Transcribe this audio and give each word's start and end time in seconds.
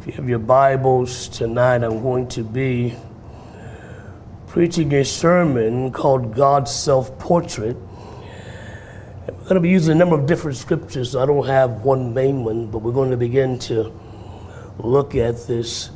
If 0.00 0.06
you 0.06 0.12
have 0.12 0.28
your 0.28 0.38
Bibles 0.38 1.26
tonight, 1.26 1.82
I'm 1.82 2.00
going 2.00 2.28
to 2.28 2.44
be 2.44 2.94
preaching 4.46 4.94
a 4.94 5.04
sermon 5.04 5.90
called 5.90 6.36
God's 6.36 6.70
Self 6.72 7.18
Portrait. 7.18 7.76
I'm 9.26 9.34
going 9.42 9.54
to 9.54 9.60
be 9.60 9.70
using 9.70 9.90
a 9.90 9.94
number 9.96 10.14
of 10.14 10.24
different 10.24 10.56
scriptures. 10.56 11.16
I 11.16 11.26
don't 11.26 11.44
have 11.48 11.82
one 11.82 12.14
main 12.14 12.44
one, 12.44 12.70
but 12.70 12.78
we're 12.78 12.92
going 12.92 13.10
to 13.10 13.16
begin 13.16 13.58
to 13.60 13.92
look 14.78 15.16
at 15.16 15.48
this 15.48 15.90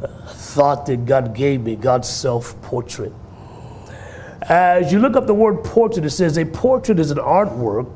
uh, 0.00 0.06
thought 0.28 0.86
that 0.86 1.04
God 1.04 1.34
gave 1.34 1.62
me 1.62 1.74
God's 1.74 2.08
self 2.08 2.62
portrait. 2.62 3.12
As 4.42 4.92
you 4.92 5.00
look 5.00 5.16
up 5.16 5.26
the 5.26 5.34
word 5.34 5.64
portrait, 5.64 6.06
it 6.06 6.10
says 6.10 6.38
a 6.38 6.44
portrait 6.44 7.00
is 7.00 7.10
an 7.10 7.18
artwork 7.18 7.90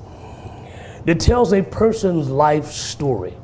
that 1.04 1.20
tells 1.20 1.52
a 1.52 1.62
person's 1.62 2.28
life 2.28 2.66
story. 2.66 3.34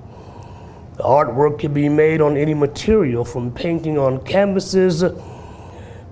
The 1.01 1.07
artwork 1.07 1.61
can 1.61 1.73
be 1.73 1.89
made 1.89 2.21
on 2.21 2.37
any 2.37 2.53
material 2.53 3.25
from 3.25 3.53
painting 3.53 3.97
on 3.97 4.23
canvases 4.23 5.03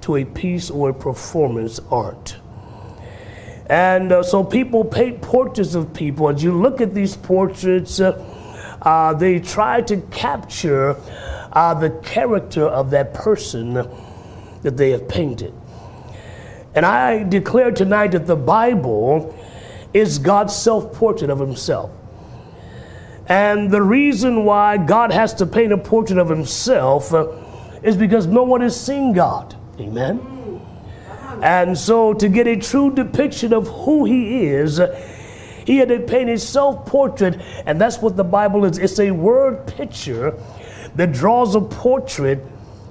to 0.00 0.16
a 0.16 0.24
piece 0.24 0.70
or 0.70 0.88
a 0.88 0.94
performance 0.94 1.78
art. 1.90 2.38
And 3.66 4.12
uh, 4.12 4.22
so 4.22 4.42
people 4.42 4.86
paint 4.86 5.20
portraits 5.20 5.74
of 5.74 5.92
people. 5.92 6.30
As 6.30 6.42
you 6.42 6.58
look 6.58 6.80
at 6.80 6.94
these 6.94 7.18
portraits, 7.18 8.00
uh, 8.00 8.12
uh, 8.80 9.12
they 9.12 9.40
try 9.40 9.82
to 9.82 9.98
capture 10.10 10.96
uh, 11.52 11.74
the 11.74 11.90
character 12.02 12.64
of 12.64 12.88
that 12.92 13.12
person 13.12 13.74
that 13.74 14.78
they 14.78 14.92
have 14.92 15.06
painted. 15.06 15.52
And 16.74 16.86
I 16.86 17.24
declare 17.24 17.72
tonight 17.72 18.12
that 18.12 18.26
the 18.26 18.36
Bible 18.36 19.36
is 19.92 20.18
God's 20.18 20.56
self 20.56 20.94
portrait 20.94 21.28
of 21.28 21.38
himself. 21.38 21.97
And 23.28 23.70
the 23.70 23.82
reason 23.82 24.44
why 24.44 24.78
God 24.78 25.12
has 25.12 25.34
to 25.34 25.46
paint 25.46 25.72
a 25.72 25.78
portrait 25.78 26.18
of 26.18 26.30
himself 26.30 27.12
uh, 27.12 27.28
is 27.82 27.94
because 27.96 28.26
no 28.26 28.42
one 28.42 28.62
has 28.62 28.78
seen 28.78 29.12
God. 29.12 29.54
Amen. 29.78 30.62
And 31.42 31.76
so, 31.76 32.14
to 32.14 32.28
get 32.28 32.46
a 32.46 32.56
true 32.56 32.92
depiction 32.92 33.52
of 33.52 33.68
who 33.68 34.06
he 34.06 34.46
is, 34.46 34.80
uh, 34.80 34.94
he 35.66 35.76
had 35.76 35.88
to 35.88 36.00
paint 36.00 36.30
a 36.30 36.38
self 36.38 36.86
portrait, 36.86 37.38
and 37.66 37.78
that's 37.78 37.98
what 37.98 38.16
the 38.16 38.24
Bible 38.24 38.64
is. 38.64 38.78
It's 38.78 38.98
a 38.98 39.10
word 39.10 39.66
picture 39.66 40.34
that 40.96 41.12
draws 41.12 41.54
a 41.54 41.60
portrait 41.60 42.44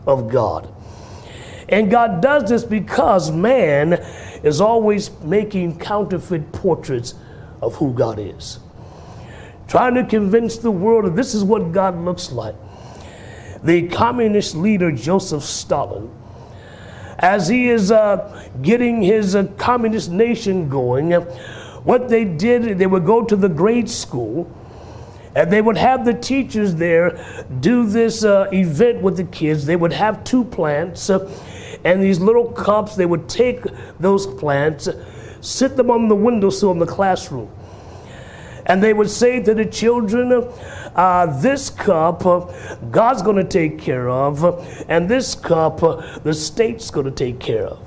of 0.05 0.29
God. 0.29 0.71
And 1.67 1.89
God 1.89 2.21
does 2.21 2.47
this 2.47 2.63
because 2.63 3.31
man 3.31 3.93
is 4.43 4.61
always 4.61 5.09
making 5.21 5.79
counterfeit 5.79 6.53
portraits 6.53 7.15
of 7.61 7.75
who 7.75 7.91
God 7.91 8.19
is 8.19 8.59
trying 9.67 9.95
to 9.95 10.03
convince 10.03 10.57
the 10.57 10.71
world 10.71 11.05
that 11.05 11.15
this 11.15 11.33
is 11.33 11.43
what 11.43 11.71
God 11.71 11.97
looks 12.03 12.31
like. 12.31 12.55
The 13.63 13.87
communist 13.89 14.55
leader 14.55 14.91
Joseph 14.91 15.43
Stalin, 15.43 16.11
as 17.19 17.47
he 17.47 17.69
is 17.69 17.91
uh, 17.91 18.49
getting 18.61 19.01
his 19.01 19.35
uh, 19.35 19.45
communist 19.57 20.11
nation 20.11 20.69
going, 20.69 21.11
what 21.11 22.09
they 22.09 22.23
did, 22.23 22.77
they 22.77 22.87
would 22.87 23.05
go 23.05 23.23
to 23.23 23.35
the 23.35 23.49
grade 23.49 23.89
school 23.89 24.51
and 25.35 25.51
they 25.51 25.61
would 25.61 25.77
have 25.77 26.05
the 26.05 26.13
teachers 26.13 26.75
there 26.75 27.45
do 27.59 27.85
this 27.85 28.23
uh, 28.23 28.49
event 28.53 29.01
with 29.01 29.17
the 29.17 29.23
kids. 29.25 29.65
They 29.65 29.75
would 29.75 29.93
have 29.93 30.23
two 30.23 30.43
plants 30.43 31.09
uh, 31.09 31.29
and 31.83 32.01
these 32.01 32.19
little 32.19 32.51
cups, 32.51 32.95
they 32.95 33.05
would 33.05 33.27
take 33.27 33.63
those 33.99 34.25
plants, 34.25 34.87
sit 35.41 35.75
them 35.75 35.91
on 35.91 36.07
the 36.07 36.15
windowsill 36.15 36.71
in 36.71 36.79
the 36.79 36.85
classroom 36.85 37.51
and 38.67 38.83
they 38.83 38.93
would 38.93 39.09
say 39.09 39.41
to 39.41 39.53
the 39.53 39.65
children, 39.65 40.31
uh, 40.95 41.25
This 41.41 41.69
cup 41.69 42.25
uh, 42.25 42.41
God's 42.91 43.21
going 43.21 43.37
to 43.37 43.43
take 43.43 43.79
care 43.79 44.09
of, 44.09 44.43
and 44.87 45.09
this 45.09 45.33
cup 45.33 45.81
uh, 45.81 46.19
the 46.19 46.33
state's 46.33 46.91
going 46.91 47.05
to 47.05 47.11
take 47.11 47.39
care 47.39 47.65
of. 47.65 47.79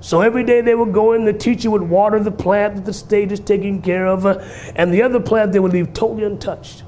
So 0.00 0.20
every 0.20 0.44
day 0.44 0.60
they 0.60 0.74
would 0.74 0.92
go 0.92 1.12
in, 1.12 1.24
the 1.24 1.32
teacher 1.32 1.70
would 1.70 1.82
water 1.82 2.20
the 2.20 2.30
plant 2.30 2.76
that 2.76 2.84
the 2.84 2.92
state 2.92 3.32
is 3.32 3.40
taking 3.40 3.80
care 3.80 4.06
of, 4.06 4.26
uh, 4.26 4.44
and 4.76 4.92
the 4.92 5.02
other 5.02 5.20
plant 5.20 5.52
they 5.52 5.60
would 5.60 5.72
leave 5.72 5.92
totally 5.94 6.24
untouched. 6.24 6.82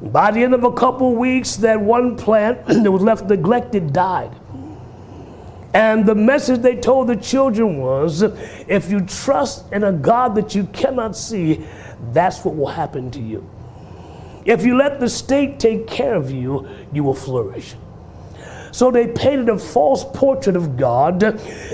By 0.00 0.32
the 0.32 0.42
end 0.42 0.52
of 0.52 0.64
a 0.64 0.72
couple 0.72 1.14
weeks, 1.14 1.56
that 1.56 1.80
one 1.80 2.16
plant 2.16 2.66
that 2.66 2.90
was 2.90 3.02
left 3.02 3.26
neglected 3.26 3.92
died. 3.92 4.34
And 5.74 6.04
the 6.04 6.14
message 6.14 6.60
they 6.60 6.76
told 6.76 7.08
the 7.08 7.16
children 7.16 7.78
was 7.78 8.22
if 8.22 8.90
you 8.90 9.00
trust 9.00 9.72
in 9.72 9.84
a 9.84 9.92
God 9.92 10.34
that 10.34 10.54
you 10.54 10.64
cannot 10.64 11.16
see, 11.16 11.64
that's 12.12 12.44
what 12.44 12.56
will 12.56 12.66
happen 12.66 13.10
to 13.12 13.20
you. 13.20 13.48
If 14.44 14.64
you 14.64 14.76
let 14.76 15.00
the 15.00 15.08
state 15.08 15.58
take 15.58 15.86
care 15.86 16.14
of 16.14 16.30
you, 16.30 16.68
you 16.92 17.04
will 17.04 17.14
flourish. 17.14 17.74
So 18.72 18.90
they 18.90 19.06
painted 19.06 19.50
a 19.50 19.58
false 19.58 20.02
portrait 20.14 20.56
of 20.56 20.78
God, 20.78 21.22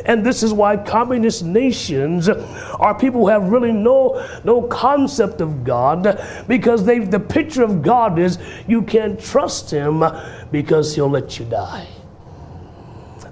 and 0.04 0.26
this 0.26 0.42
is 0.42 0.52
why 0.52 0.76
communist 0.76 1.44
nations 1.44 2.28
are 2.28 2.98
people 2.98 3.20
who 3.20 3.28
have 3.28 3.50
really 3.50 3.70
no, 3.70 4.24
no 4.42 4.62
concept 4.62 5.40
of 5.40 5.62
God, 5.62 6.20
because 6.48 6.84
they, 6.84 6.98
the 6.98 7.20
picture 7.20 7.62
of 7.62 7.82
God 7.82 8.18
is 8.18 8.38
you 8.66 8.82
can't 8.82 9.18
trust 9.18 9.70
Him 9.70 10.02
because 10.50 10.96
He'll 10.96 11.08
let 11.08 11.38
you 11.38 11.44
die. 11.44 11.86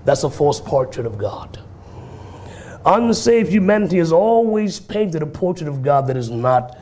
That's 0.07 0.23
a 0.23 0.31
false 0.31 0.61
portrait 0.61 1.05
of 1.05 1.19
God. 1.19 1.59
Unsaved 2.87 3.51
humanity 3.51 3.99
has 3.99 4.13
always 4.13 4.79
painted 4.79 5.21
a 5.21 5.27
portrait 5.27 5.69
of 5.69 5.83
God 5.83 6.07
that 6.07 6.15
has 6.15 6.31
not 6.31 6.79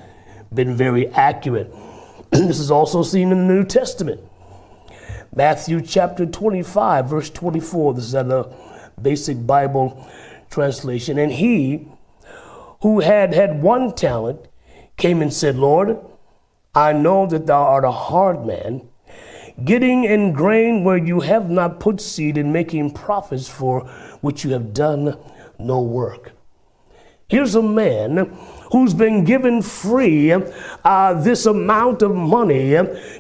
been 0.53 0.77
very 0.77 1.09
accurate. 1.09 1.75
this 2.31 2.61
is 2.61 2.71
also 2.71 3.03
seen 3.03 3.33
in 3.33 3.49
the 3.49 3.55
New 3.55 3.65
Testament. 3.65 4.21
Matthew 5.35 5.81
chapter 5.81 6.27
25, 6.27 7.09
verse 7.09 7.31
24. 7.31 7.95
This 7.95 8.05
is 8.05 8.15
a 8.15 8.55
basic 9.01 9.47
Bible 9.47 10.06
translation. 10.51 11.19
And 11.19 11.33
he 11.33 11.89
who 12.83 13.01
had 13.01 13.33
had 13.33 13.62
one 13.62 13.95
talent 13.95 14.49
came 14.99 15.23
and 15.23 15.33
said, 15.33 15.56
Lord, 15.56 15.99
I 16.75 16.93
know 16.93 17.27
that 17.27 17.47
thou 17.47 17.62
art 17.62 17.85
a 17.85 17.91
hard 17.91 18.45
man 18.45 18.87
getting 19.63 20.05
in 20.05 20.33
grain 20.33 20.83
where 20.83 20.97
you 20.97 21.21
have 21.21 21.51
not 21.51 21.79
put 21.79 22.01
seed 22.01 22.37
and 22.37 22.53
making 22.53 22.93
profits 22.93 23.49
for 23.49 23.87
which 24.21 24.45
you 24.45 24.51
have 24.53 24.75
done 24.75 25.17
no 25.59 25.81
work. 25.81 26.33
Here's 27.29 27.55
a 27.55 27.63
man 27.63 28.37
who's 28.71 28.93
been 28.93 29.25
given 29.25 29.63
free 29.63 30.33
uh, 30.33 31.15
this 31.23 31.47
amount 31.47 32.03
of 32.03 32.15
money 32.15 32.77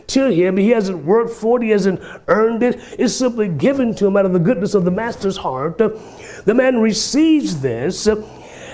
to 0.06 0.30
him. 0.30 0.56
He 0.56 0.70
hasn't 0.70 1.04
worked 1.04 1.30
for 1.30 1.58
it, 1.58 1.64
he 1.64 1.70
hasn't 1.70 2.00
earned 2.28 2.62
it. 2.62 2.76
It's 2.98 3.14
simply 3.14 3.48
given 3.48 3.94
to 3.94 4.06
him 4.06 4.16
out 4.16 4.26
of 4.26 4.32
the 4.32 4.38
goodness 4.38 4.74
of 4.74 4.84
the 4.84 4.90
master's 4.90 5.38
heart. 5.38 5.78
The 5.78 6.54
man 6.54 6.80
receives 6.80 7.60
this, 7.60 8.06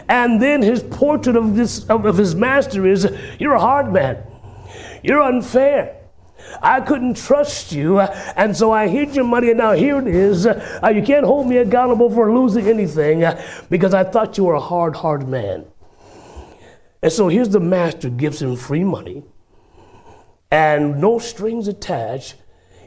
and 0.09 0.43
then 0.43 0.63
his 0.63 0.83
portrait 0.83 1.37
of, 1.37 1.55
this, 1.55 1.85
of 1.87 2.17
his 2.17 2.35
master 2.35 2.87
is 2.87 3.09
You're 3.39 3.55
a 3.55 3.61
hard 3.61 3.93
man, 3.93 4.25
you're 5.03 5.23
unfair. 5.23 6.00
I 6.63 6.81
couldn't 6.81 7.17
trust 7.17 7.73
you, 7.73 8.01
and 8.01 8.57
so 8.57 8.73
I 8.73 8.89
hid 8.89 9.15
your 9.15 9.25
money, 9.25 9.51
and 9.51 9.59
now 9.59 9.73
here 9.73 9.99
it 9.99 10.09
is. 10.09 10.47
Uh, 10.47 10.93
you 10.95 11.03
can't 11.03 11.25
hold 11.25 11.47
me 11.47 11.59
accountable 11.59 12.11
for 12.11 12.33
losing 12.33 12.67
anything 12.67 13.25
uh, 13.25 13.41
because 13.69 13.95
I 13.95 14.05
thought 14.05 14.37
you 14.37 14.45
were 14.45 14.55
a 14.55 14.61
hard, 14.61 14.97
hard 14.97 15.29
man. 15.29 15.67
And 17.03 17.13
so 17.13 17.29
here's 17.29 17.49
the 17.49 17.61
master 17.61 18.11
gives 18.11 18.43
him 18.43 18.57
free 18.57 18.85
money 18.85 19.25
and 20.51 21.01
no 21.01 21.19
strings 21.19 21.69
attached, 21.69 22.37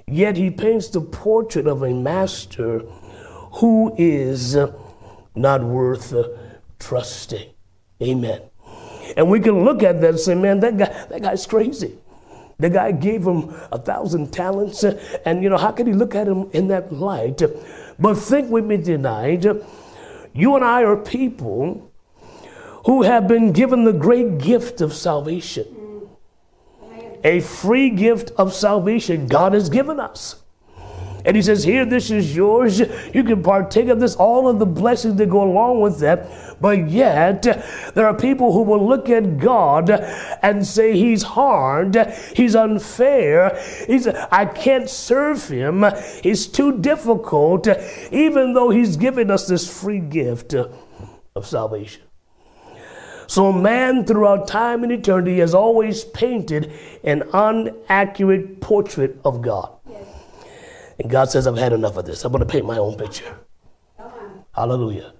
yet 0.07 0.35
he 0.35 0.51
paints 0.51 0.89
the 0.89 1.01
portrait 1.01 1.65
of 1.65 1.81
a 1.81 1.93
master 1.93 2.79
who 3.53 3.95
is 3.97 4.57
not 5.35 5.63
worth 5.63 6.13
uh, 6.13 6.27
trusting. 6.79 7.49
Amen. 8.01 8.41
And 9.15 9.29
we 9.29 9.39
can 9.39 9.63
look 9.63 9.83
at 9.83 10.01
that 10.01 10.09
and 10.11 10.19
say, 10.19 10.35
man, 10.35 10.59
that 10.59 10.77
guy, 10.77 11.05
that 11.09 11.21
guy's 11.21 11.45
crazy. 11.45 11.97
The 12.59 12.69
guy 12.69 12.91
gave 12.91 13.25
him 13.25 13.53
a 13.71 13.77
thousand 13.77 14.31
talents, 14.31 14.83
and 14.83 15.43
you 15.43 15.49
know, 15.49 15.57
how 15.57 15.71
could 15.71 15.87
he 15.87 15.93
look 15.93 16.15
at 16.15 16.27
him 16.27 16.49
in 16.53 16.67
that 16.67 16.93
light? 16.93 17.41
But 17.99 18.15
think 18.15 18.49
with 18.49 18.65
me 18.65 18.77
tonight, 18.77 19.45
you 20.33 20.55
and 20.55 20.63
I 20.63 20.83
are 20.83 20.97
people 20.97 21.91
who 22.85 23.03
have 23.03 23.27
been 23.27 23.51
given 23.51 23.85
the 23.85 23.93
great 23.93 24.37
gift 24.37 24.81
of 24.81 24.93
salvation. 24.93 25.65
Mm. 25.65 27.19
A 27.23 27.39
free 27.39 27.89
gift 27.89 28.31
of 28.37 28.53
salvation 28.53 29.27
God 29.27 29.53
has 29.53 29.69
given 29.69 29.99
us. 29.99 30.42
And 31.25 31.35
he 31.35 31.41
says, 31.41 31.63
Here, 31.63 31.85
this 31.85 32.11
is 32.11 32.35
yours. 32.35 32.79
You 33.13 33.23
can 33.23 33.41
partake 33.41 33.87
of 33.87 33.99
this, 33.99 34.15
all 34.15 34.47
of 34.47 34.59
the 34.59 34.65
blessings 34.65 35.15
that 35.15 35.29
go 35.29 35.43
along 35.43 35.81
with 35.81 35.99
that. 35.99 36.29
But 36.59 36.89
yet, 36.89 37.43
there 37.95 38.07
are 38.07 38.13
people 38.13 38.53
who 38.53 38.63
will 38.63 38.85
look 38.85 39.09
at 39.09 39.37
God 39.37 39.89
and 39.89 40.65
say, 40.65 40.97
He's 40.97 41.23
hard, 41.23 41.95
He's 42.35 42.55
unfair, 42.55 43.57
he's, 43.87 44.07
I 44.07 44.45
can't 44.45 44.89
serve 44.89 45.47
Him, 45.47 45.85
He's 46.21 46.47
too 46.47 46.79
difficult, 46.79 47.67
even 48.11 48.53
though 48.53 48.69
He's 48.69 48.97
given 48.97 49.31
us 49.31 49.47
this 49.47 49.81
free 49.81 49.99
gift 49.99 50.53
of 50.53 51.47
salvation. 51.47 52.03
So, 53.27 53.51
man 53.51 54.05
throughout 54.05 54.47
time 54.47 54.83
and 54.83 54.91
eternity 54.91 55.39
has 55.39 55.53
always 55.53 56.03
painted 56.03 56.71
an 57.03 57.23
inaccurate 57.33 58.61
portrait 58.61 59.19
of 59.23 59.41
God. 59.41 59.72
And 60.99 61.09
God 61.09 61.29
says, 61.29 61.47
I've 61.47 61.57
had 61.57 61.73
enough 61.73 61.97
of 61.97 62.05
this. 62.05 62.23
I'm 62.23 62.31
going 62.31 62.45
to 62.45 62.51
paint 62.51 62.65
my 62.65 62.77
own 62.77 62.95
picture. 62.95 63.37
Hallelujah. 64.53 65.13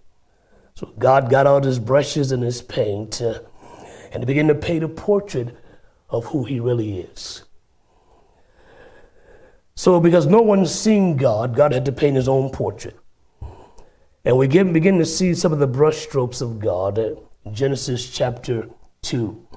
So, 0.76 0.94
God 0.98 1.30
got 1.30 1.48
out 1.48 1.64
his 1.64 1.80
brushes 1.80 2.32
and 2.32 2.44
his 2.44 2.62
paint 2.62 3.22
uh, 3.22 3.40
and 4.12 4.22
he 4.22 4.26
began 4.26 4.48
to 4.48 4.56
paint 4.56 4.84
a 4.84 4.88
portrait 4.88 5.56
of 6.10 6.26
who 6.26 6.44
he 6.44 6.60
really 6.60 7.00
is. 7.00 7.44
So, 9.76 10.00
because 10.00 10.28
no 10.28 10.42
one's 10.42 10.74
seen 10.74 11.18
God, 11.18 11.56
God 11.56 11.74
had 11.74 11.86
to 11.86 11.92
paint 11.92 12.16
his 12.16 12.28
own 12.28 12.52
portrait. 12.52 12.98
And 14.24 14.38
we 14.38 14.48
begin 14.48 15.00
to 15.00 15.06
see 15.06 15.34
some 15.34 15.52
of 15.52 15.60
the 15.60 15.68
brushstrokes 15.68 16.42
of 16.42 16.60
God 16.60 16.98
at 16.98 17.18
Genesis 17.52 18.10
chapter 18.10 18.70
2, 19.02 19.48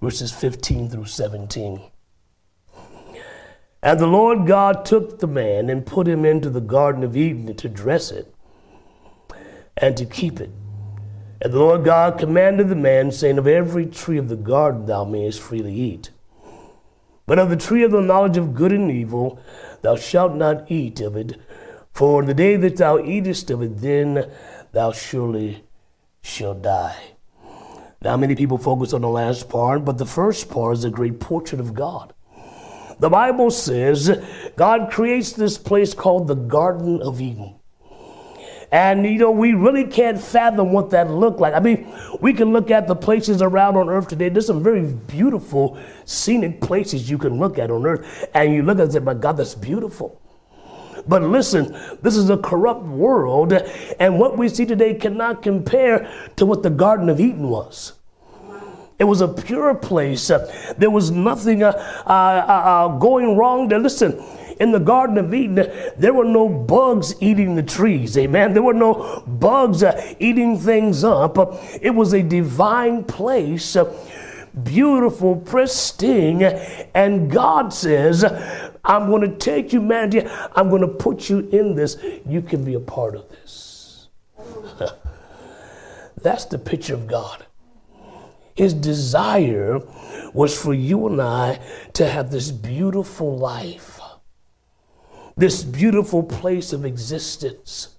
verses 0.00 0.30
15 0.30 0.90
through 0.90 1.06
17. 1.06 1.80
And 3.84 4.00
the 4.00 4.06
Lord 4.06 4.46
God 4.46 4.86
took 4.86 5.18
the 5.18 5.26
man 5.26 5.68
and 5.68 5.84
put 5.84 6.08
him 6.08 6.24
into 6.24 6.48
the 6.48 6.62
Garden 6.62 7.04
of 7.04 7.18
Eden 7.18 7.54
to 7.54 7.68
dress 7.68 8.10
it 8.10 8.34
and 9.76 9.94
to 9.98 10.06
keep 10.06 10.40
it. 10.40 10.50
And 11.42 11.52
the 11.52 11.58
Lord 11.58 11.84
God 11.84 12.18
commanded 12.18 12.70
the 12.70 12.76
man, 12.76 13.12
saying, 13.12 13.36
Of 13.36 13.46
every 13.46 13.84
tree 13.84 14.16
of 14.16 14.30
the 14.30 14.36
garden 14.36 14.86
thou 14.86 15.04
mayest 15.04 15.38
freely 15.38 15.74
eat. 15.74 16.10
But 17.26 17.38
of 17.38 17.50
the 17.50 17.56
tree 17.56 17.82
of 17.82 17.90
the 17.90 18.00
knowledge 18.00 18.38
of 18.38 18.54
good 18.54 18.72
and 18.72 18.90
evil 18.90 19.38
thou 19.82 19.96
shalt 19.96 20.34
not 20.34 20.70
eat 20.70 21.02
of 21.02 21.14
it, 21.14 21.38
for 21.92 22.22
in 22.22 22.26
the 22.26 22.32
day 22.32 22.56
that 22.56 22.78
thou 22.78 22.98
eatest 22.98 23.50
of 23.50 23.60
it, 23.60 23.82
then 23.82 24.30
thou 24.72 24.92
surely 24.92 25.62
shalt 26.22 26.62
die. 26.62 26.96
Now, 28.00 28.16
many 28.16 28.34
people 28.34 28.56
focus 28.56 28.94
on 28.94 29.02
the 29.02 29.08
last 29.08 29.50
part, 29.50 29.84
but 29.84 29.98
the 29.98 30.06
first 30.06 30.48
part 30.48 30.78
is 30.78 30.84
a 30.84 30.90
great 30.90 31.20
portrait 31.20 31.60
of 31.60 31.74
God. 31.74 32.13
The 32.98 33.10
Bible 33.10 33.50
says 33.50 34.20
God 34.56 34.90
creates 34.90 35.32
this 35.32 35.58
place 35.58 35.94
called 35.94 36.28
the 36.28 36.34
Garden 36.34 37.02
of 37.02 37.20
Eden. 37.20 37.56
And, 38.72 39.06
you 39.06 39.18
know, 39.18 39.30
we 39.30 39.52
really 39.52 39.84
can't 39.84 40.20
fathom 40.20 40.72
what 40.72 40.90
that 40.90 41.08
looked 41.08 41.38
like. 41.38 41.54
I 41.54 41.60
mean, 41.60 41.86
we 42.20 42.32
can 42.32 42.52
look 42.52 42.72
at 42.72 42.88
the 42.88 42.96
places 42.96 43.40
around 43.40 43.76
on 43.76 43.88
earth 43.88 44.08
today. 44.08 44.28
There's 44.28 44.46
some 44.46 44.64
very 44.64 44.82
beautiful, 44.82 45.78
scenic 46.06 46.60
places 46.60 47.08
you 47.08 47.16
can 47.16 47.38
look 47.38 47.56
at 47.58 47.70
on 47.70 47.86
earth. 47.86 48.28
And 48.34 48.52
you 48.52 48.62
look 48.62 48.80
at 48.80 48.88
it 48.88 48.96
and 48.96 49.22
God, 49.22 49.36
that's 49.36 49.54
beautiful. 49.54 50.20
But 51.06 51.22
listen, 51.22 51.76
this 52.02 52.16
is 52.16 52.30
a 52.30 52.36
corrupt 52.36 52.84
world, 52.84 53.52
and 53.52 54.18
what 54.18 54.38
we 54.38 54.48
see 54.48 54.64
today 54.64 54.94
cannot 54.94 55.42
compare 55.42 56.10
to 56.36 56.46
what 56.46 56.62
the 56.62 56.70
Garden 56.70 57.10
of 57.10 57.20
Eden 57.20 57.48
was. 57.50 57.92
It 58.98 59.04
was 59.04 59.20
a 59.20 59.28
pure 59.28 59.74
place. 59.74 60.28
there 60.78 60.90
was 60.90 61.10
nothing 61.10 61.62
uh, 61.62 61.72
uh, 62.06 62.10
uh, 62.10 62.88
going 62.98 63.36
wrong 63.36 63.68
there. 63.68 63.78
Listen, 63.78 64.22
in 64.60 64.70
the 64.70 64.78
Garden 64.78 65.18
of 65.18 65.34
Eden, 65.34 65.68
there 65.98 66.14
were 66.14 66.24
no 66.24 66.48
bugs 66.48 67.14
eating 67.20 67.56
the 67.56 67.62
trees. 67.62 68.16
Amen. 68.16 68.54
There 68.54 68.62
were 68.62 68.74
no 68.74 69.22
bugs 69.26 69.82
uh, 69.82 70.14
eating 70.20 70.58
things 70.58 71.02
up. 71.02 71.36
It 71.82 71.90
was 71.90 72.12
a 72.12 72.22
divine 72.22 73.04
place, 73.04 73.74
uh, 73.74 73.92
beautiful, 74.62 75.36
pristine. 75.36 76.42
And 76.94 77.30
God 77.30 77.72
says, 77.72 78.24
I'm 78.84 79.06
going 79.08 79.22
to 79.22 79.36
take 79.36 79.72
humanity, 79.72 80.28
I'm 80.54 80.68
going 80.68 80.82
to 80.82 80.88
put 80.88 81.28
you 81.28 81.40
in 81.50 81.74
this. 81.74 81.96
You 82.26 82.42
can 82.42 82.64
be 82.64 82.74
a 82.74 82.80
part 82.80 83.16
of 83.16 83.28
this. 83.28 84.08
That's 86.22 86.44
the 86.44 86.58
picture 86.58 86.94
of 86.94 87.08
God. 87.08 87.44
His 88.54 88.74
desire 88.74 89.80
was 90.32 90.56
for 90.56 90.74
you 90.74 91.06
and 91.06 91.20
I 91.20 91.60
to 91.94 92.08
have 92.08 92.30
this 92.30 92.50
beautiful 92.50 93.36
life 93.36 94.00
this 95.36 95.64
beautiful 95.64 96.22
place 96.22 96.72
of 96.72 96.84
existence, 96.84 97.96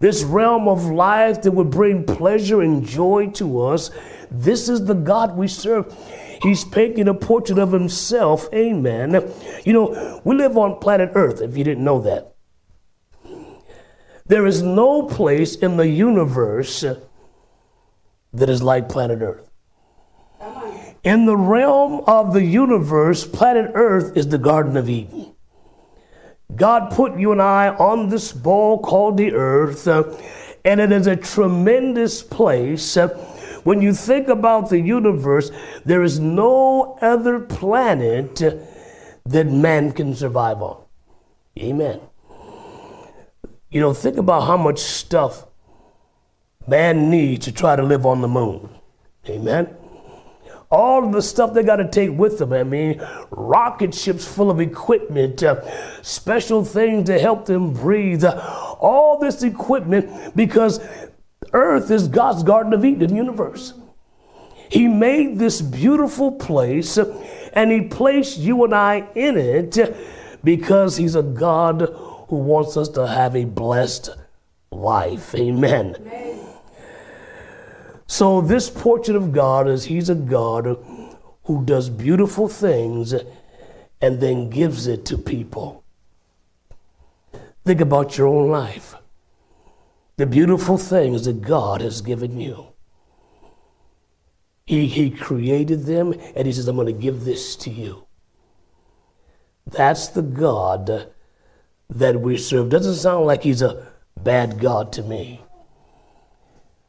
this 0.00 0.22
realm 0.22 0.66
of 0.66 0.86
life 0.86 1.42
that 1.42 1.52
would 1.52 1.70
bring 1.70 2.04
pleasure 2.04 2.62
and 2.62 2.86
joy 2.86 3.28
to 3.30 3.60
us. 3.62 3.90
This 4.30 4.68
is 4.68 4.86
the 4.86 4.94
God 4.94 5.36
we 5.36 5.46
serve. 5.46 5.94
He's 6.42 6.64
painting 6.64 7.06
a 7.06 7.14
portrait 7.14 7.58
of 7.58 7.70
himself. 7.70 8.48
Amen. 8.52 9.32
You 9.64 9.72
know, 9.72 10.20
we 10.24 10.34
live 10.34 10.56
on 10.56 10.80
planet 10.80 11.10
Earth, 11.14 11.40
if 11.40 11.56
you 11.56 11.64
didn't 11.64 11.84
know 11.84 12.00
that. 12.00 12.34
There 14.26 14.46
is 14.46 14.62
no 14.62 15.02
place 15.02 15.56
in 15.56 15.76
the 15.76 15.88
universe 15.88 16.84
that 18.32 18.48
is 18.48 18.62
like 18.62 18.88
planet 18.88 19.20
Earth. 19.22 19.50
In 21.04 21.26
the 21.26 21.36
realm 21.36 22.04
of 22.06 22.32
the 22.32 22.44
universe, 22.44 23.26
planet 23.26 23.72
Earth 23.74 24.16
is 24.16 24.28
the 24.28 24.38
Garden 24.38 24.76
of 24.76 24.88
Eden. 24.88 25.32
God 26.56 26.90
put 26.90 27.18
you 27.18 27.32
and 27.32 27.40
I 27.40 27.68
on 27.68 28.08
this 28.08 28.32
ball 28.32 28.78
called 28.78 29.16
the 29.16 29.32
earth, 29.32 29.88
uh, 29.88 30.04
and 30.64 30.80
it 30.80 30.92
is 30.92 31.06
a 31.06 31.16
tremendous 31.16 32.22
place. 32.22 32.96
Uh, 32.96 33.08
when 33.64 33.80
you 33.80 33.94
think 33.94 34.28
about 34.28 34.68
the 34.68 34.80
universe, 34.80 35.50
there 35.84 36.02
is 36.02 36.18
no 36.18 36.98
other 37.00 37.40
planet 37.40 38.36
that 39.24 39.46
man 39.46 39.92
can 39.92 40.14
survive 40.14 40.60
on. 40.60 40.82
Amen. 41.58 42.00
You 43.70 43.80
know, 43.80 43.94
think 43.94 44.18
about 44.18 44.42
how 44.42 44.56
much 44.56 44.80
stuff 44.80 45.46
man 46.66 47.10
needs 47.10 47.44
to 47.46 47.52
try 47.52 47.76
to 47.76 47.82
live 47.82 48.06
on 48.06 48.20
the 48.20 48.28
moon. 48.28 48.68
Amen 49.28 49.76
all 50.72 51.04
of 51.04 51.12
the 51.12 51.20
stuff 51.20 51.52
they 51.52 51.62
got 51.62 51.76
to 51.76 51.88
take 51.88 52.10
with 52.10 52.38
them. 52.38 52.52
I 52.52 52.64
mean, 52.64 53.00
rocket 53.30 53.94
ships 53.94 54.26
full 54.26 54.50
of 54.50 54.58
equipment, 54.58 55.42
uh, 55.42 55.60
special 56.02 56.64
things 56.64 57.06
to 57.08 57.18
help 57.18 57.44
them 57.44 57.74
breathe, 57.74 58.24
uh, 58.24 58.40
all 58.80 59.18
this 59.18 59.42
equipment 59.42 60.34
because 60.34 60.80
Earth 61.52 61.90
is 61.90 62.08
God's 62.08 62.42
Garden 62.42 62.72
of 62.72 62.84
Eden 62.86 63.14
universe. 63.14 63.74
He 64.70 64.88
made 64.88 65.38
this 65.38 65.60
beautiful 65.60 66.32
place 66.32 66.96
uh, 66.96 67.22
and 67.52 67.70
He 67.70 67.82
placed 67.82 68.38
you 68.38 68.64
and 68.64 68.74
I 68.74 69.06
in 69.14 69.36
it 69.36 69.94
because 70.42 70.96
He's 70.96 71.14
a 71.14 71.22
God 71.22 71.82
who 72.28 72.36
wants 72.36 72.78
us 72.78 72.88
to 72.90 73.06
have 73.06 73.36
a 73.36 73.44
blessed 73.44 74.08
life. 74.70 75.34
Amen. 75.34 75.96
Amen. 76.00 76.51
So, 78.12 78.42
this 78.42 78.68
portrait 78.68 79.16
of 79.16 79.32
God 79.32 79.66
is 79.66 79.84
He's 79.84 80.10
a 80.10 80.14
God 80.14 80.66
who 81.44 81.64
does 81.64 81.88
beautiful 81.88 82.46
things 82.46 83.14
and 84.02 84.20
then 84.20 84.50
gives 84.50 84.86
it 84.86 85.06
to 85.06 85.16
people. 85.16 85.82
Think 87.64 87.80
about 87.80 88.18
your 88.18 88.26
own 88.26 88.50
life. 88.50 88.94
The 90.18 90.26
beautiful 90.26 90.76
things 90.76 91.24
that 91.24 91.40
God 91.40 91.80
has 91.80 92.02
given 92.02 92.38
you. 92.38 92.74
He, 94.66 94.88
he 94.88 95.08
created 95.08 95.86
them 95.86 96.12
and 96.36 96.46
He 96.46 96.52
says, 96.52 96.68
I'm 96.68 96.76
going 96.76 96.88
to 96.88 96.92
give 96.92 97.24
this 97.24 97.56
to 97.56 97.70
you. 97.70 98.06
That's 99.66 100.08
the 100.08 100.20
God 100.20 101.10
that 101.88 102.20
we 102.20 102.36
serve. 102.36 102.68
Doesn't 102.68 102.96
sound 102.96 103.24
like 103.24 103.42
He's 103.42 103.62
a 103.62 103.86
bad 104.22 104.60
God 104.60 104.92
to 104.92 105.02
me. 105.02 105.40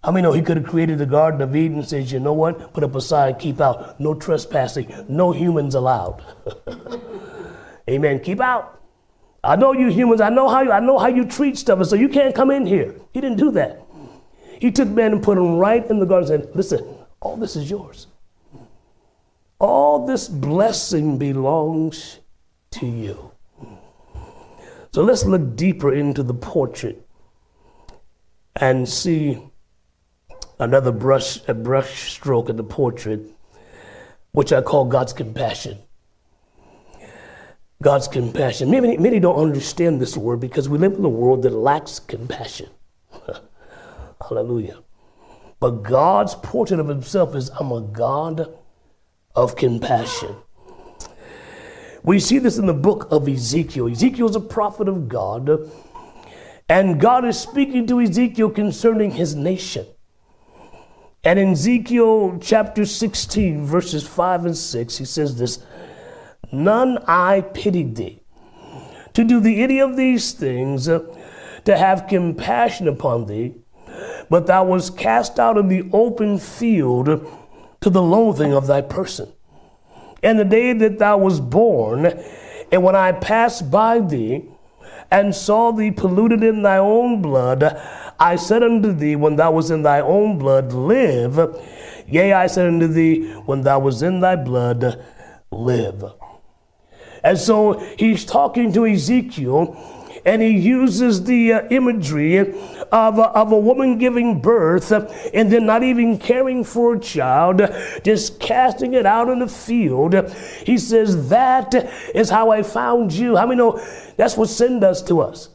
How 0.03 0.11
many 0.11 0.23
know 0.23 0.33
he 0.33 0.41
could 0.41 0.57
have 0.57 0.65
created 0.65 0.97
the 0.97 1.05
Garden 1.05 1.41
of 1.41 1.55
Eden 1.55 1.79
and 1.79 1.87
says, 1.87 2.11
you 2.11 2.19
know 2.19 2.33
what? 2.33 2.73
Put 2.73 2.83
up 2.83 2.93
a 2.95 3.01
sign, 3.01 3.35
keep 3.35 3.61
out, 3.61 3.99
no 3.99 4.13
trespassing, 4.13 4.93
no 5.07 5.31
humans 5.31 5.75
allowed. 5.75 6.21
Amen. 7.89 8.19
Keep 8.19 8.41
out. 8.41 8.81
I 9.45 9.55
know 9.55 9.71
you 9.73 9.89
humans, 9.89 10.21
I 10.21 10.29
know 10.29 10.47
how 10.47 10.61
you 10.61 10.71
I 10.71 10.79
know 10.79 10.97
how 10.97 11.07
you 11.07 11.25
treat 11.25 11.57
stuff, 11.57 11.79
and 11.79 11.87
so 11.87 11.95
you 11.97 12.07
can't 12.07 12.33
come 12.33 12.49
in 12.49 12.65
here. 12.65 12.95
He 13.13 13.19
didn't 13.19 13.37
do 13.37 13.51
that. 13.51 13.81
He 14.59 14.71
took 14.71 14.87
man 14.87 15.11
and 15.11 15.23
put 15.23 15.37
him 15.37 15.57
right 15.57 15.85
in 15.89 15.99
the 15.99 16.05
garden 16.05 16.31
and 16.31 16.43
said, 16.45 16.55
Listen, 16.55 16.95
all 17.19 17.35
this 17.35 17.57
is 17.57 17.69
yours. 17.69 18.07
All 19.59 20.05
this 20.05 20.29
blessing 20.29 21.17
belongs 21.17 22.19
to 22.71 22.85
you. 22.85 23.31
So 24.91 25.03
let's 25.03 25.25
look 25.25 25.55
deeper 25.55 25.93
into 25.93 26.23
the 26.23 26.33
portrait 26.33 27.05
and 28.55 28.87
see 28.87 29.41
another 30.59 30.91
brush, 30.91 31.39
a 31.47 31.53
brush 31.53 32.11
stroke 32.11 32.49
in 32.49 32.55
the 32.55 32.63
portrait, 32.63 33.21
which 34.31 34.53
I 34.53 34.61
call 34.61 34.85
God's 34.85 35.13
compassion. 35.13 35.79
God's 37.81 38.07
compassion. 38.07 38.71
Many, 38.71 38.97
many 38.97 39.19
don't 39.19 39.35
understand 39.35 40.01
this 40.01 40.15
word 40.15 40.39
because 40.39 40.69
we 40.69 40.77
live 40.77 40.93
in 40.93 41.03
a 41.03 41.09
world 41.09 41.43
that 41.43 41.51
lacks 41.51 41.99
compassion. 41.99 42.69
Hallelujah. 44.29 44.79
But 45.59 45.83
God's 45.83 46.35
portrait 46.35 46.79
of 46.79 46.87
himself 46.87 47.35
is 47.35 47.49
I'm 47.49 47.71
a 47.71 47.81
God 47.81 48.53
of 49.35 49.55
compassion. 49.55 50.35
We 52.03 52.19
see 52.19 52.39
this 52.39 52.57
in 52.57 52.65
the 52.65 52.73
book 52.73 53.07
of 53.11 53.27
Ezekiel. 53.27 53.87
Ezekiel 53.87 54.29
is 54.29 54.35
a 54.35 54.41
prophet 54.41 54.89
of 54.89 55.07
God, 55.07 55.71
and 56.67 56.99
God 56.99 57.23
is 57.23 57.39
speaking 57.39 57.87
to 57.87 58.01
Ezekiel 58.01 58.49
concerning 58.49 59.11
his 59.11 59.35
nation. 59.35 59.85
And 61.23 61.39
in 61.39 61.51
Ezekiel 61.51 62.37
chapter 62.41 62.85
16, 62.85 63.65
verses 63.65 64.05
5 64.05 64.45
and 64.45 64.57
6, 64.57 64.97
he 64.97 65.05
says 65.05 65.37
this 65.37 65.63
None 66.51 66.97
eye 67.07 67.41
pitied 67.53 67.95
thee 67.95 68.23
to 69.13 69.23
do 69.23 69.39
thee 69.39 69.61
any 69.61 69.79
of 69.79 69.95
these 69.95 70.33
things, 70.33 70.89
uh, 70.89 70.99
to 71.65 71.77
have 71.77 72.07
compassion 72.07 72.87
upon 72.87 73.27
thee, 73.27 73.53
but 74.29 74.47
thou 74.47 74.65
wast 74.65 74.97
cast 74.97 75.39
out 75.39 75.57
in 75.57 75.67
the 75.67 75.87
open 75.93 76.39
field 76.39 77.05
to 77.79 77.89
the 77.89 78.01
loathing 78.01 78.53
of 78.53 78.67
thy 78.67 78.81
person. 78.81 79.31
And 80.21 80.39
the 80.39 80.45
day 80.45 80.73
that 80.73 80.99
thou 80.99 81.17
was 81.17 81.39
born, 81.39 82.05
and 82.71 82.83
when 82.83 82.95
I 82.95 83.11
passed 83.11 83.69
by 83.69 83.99
thee, 83.99 84.49
and 85.11 85.35
saw 85.35 85.71
thee 85.71 85.91
polluted 85.91 86.43
in 86.43 86.63
thy 86.63 86.77
own 86.77 87.21
blood, 87.21 87.79
I 88.19 88.35
said 88.35 88.63
unto 88.63 88.93
thee, 88.93 89.15
when 89.15 89.35
thou 89.35 89.51
was 89.51 89.71
in 89.71 89.83
thy 89.83 90.01
own 90.01 90.37
blood, 90.37 90.73
live. 90.73 91.37
Yea, 92.07 92.33
I 92.33 92.47
said 92.47 92.67
unto 92.67 92.87
thee, 92.87 93.31
when 93.45 93.61
thou 93.61 93.79
was 93.79 94.01
in 94.01 94.19
thy 94.19 94.35
blood, 94.35 95.03
live. 95.51 96.03
And 97.23 97.37
so 97.37 97.79
he's 97.97 98.25
talking 98.25 98.73
to 98.73 98.85
Ezekiel 98.85 99.77
and 100.25 100.41
he 100.41 100.49
uses 100.49 101.23
the 101.25 101.53
uh, 101.53 101.67
imagery 101.69 102.37
of, 102.37 103.19
uh, 103.19 103.31
of 103.35 103.51
a 103.51 103.59
woman 103.59 103.97
giving 103.97 104.39
birth 104.39 104.91
and 104.91 105.51
then 105.51 105.65
not 105.65 105.83
even 105.83 106.17
caring 106.17 106.63
for 106.63 106.95
a 106.95 106.99
child, 106.99 107.61
just 108.03 108.39
casting 108.39 108.93
it 108.93 109.05
out 109.05 109.29
in 109.29 109.39
the 109.39 109.47
field. 109.47 110.13
He 110.65 110.77
says, 110.77 111.29
That 111.29 111.73
is 112.15 112.29
how 112.29 112.51
I 112.51 112.63
found 112.63 113.11
you. 113.11 113.35
How 113.35 113.45
many 113.45 113.57
know 113.57 113.83
that's 114.15 114.37
what 114.37 114.49
sin 114.49 114.79
does 114.79 115.03
to 115.03 115.21
us? 115.21 115.49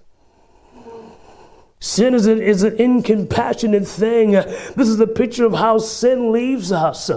Sin 1.80 2.14
is, 2.14 2.26
a, 2.26 2.32
is 2.32 2.64
an 2.64 2.76
incompassionate 2.76 3.86
thing. 3.86 4.32
This 4.32 4.88
is 4.88 4.98
a 4.98 5.06
picture 5.06 5.44
of 5.44 5.54
how 5.54 5.78
sin 5.78 6.32
leaves 6.32 6.72
us. 6.72 7.10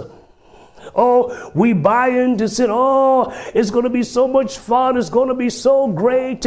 Oh, 0.94 1.50
we 1.54 1.72
buy 1.72 2.08
into 2.08 2.48
sin. 2.48 2.68
Oh, 2.70 3.32
it's 3.54 3.70
going 3.70 3.84
to 3.84 3.90
be 3.90 4.02
so 4.02 4.26
much 4.26 4.58
fun. 4.58 4.96
It's 4.96 5.10
going 5.10 5.28
to 5.28 5.34
be 5.34 5.48
so 5.48 5.86
great. 5.86 6.44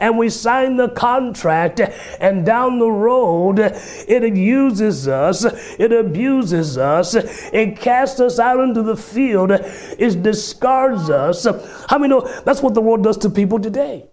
And 0.00 0.18
we 0.18 0.28
sign 0.28 0.76
the 0.76 0.88
contract, 0.88 1.80
and 2.20 2.44
down 2.44 2.78
the 2.78 2.90
road, 2.90 3.58
it 3.60 4.36
uses 4.36 5.08
us, 5.08 5.44
it 5.44 5.92
abuses 5.92 6.76
us, 6.76 7.14
it 7.14 7.78
casts 7.78 8.20
us 8.20 8.38
out 8.38 8.60
into 8.60 8.82
the 8.82 8.96
field, 8.96 9.52
it 9.52 10.22
discards 10.22 11.08
us. 11.08 11.46
How 11.88 11.98
many 11.98 12.08
know 12.08 12.28
that's 12.44 12.62
what 12.62 12.74
the 12.74 12.80
world 12.80 13.04
does 13.04 13.18
to 13.18 13.30
people 13.30 13.60
today? 13.60 14.10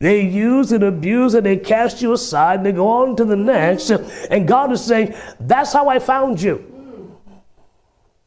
They 0.00 0.20
use 0.22 0.70
and 0.70 0.84
abuse 0.84 1.34
and 1.34 1.44
they 1.44 1.56
cast 1.56 2.00
you 2.02 2.12
aside 2.12 2.58
and 2.58 2.66
they 2.66 2.72
go 2.72 2.88
on 2.88 3.16
to 3.16 3.24
the 3.24 3.36
next. 3.36 3.90
And 3.90 4.46
God 4.46 4.70
is 4.72 4.84
saying, 4.84 5.14
That's 5.40 5.72
how 5.72 5.88
I 5.88 5.98
found 5.98 6.40
you. 6.40 6.68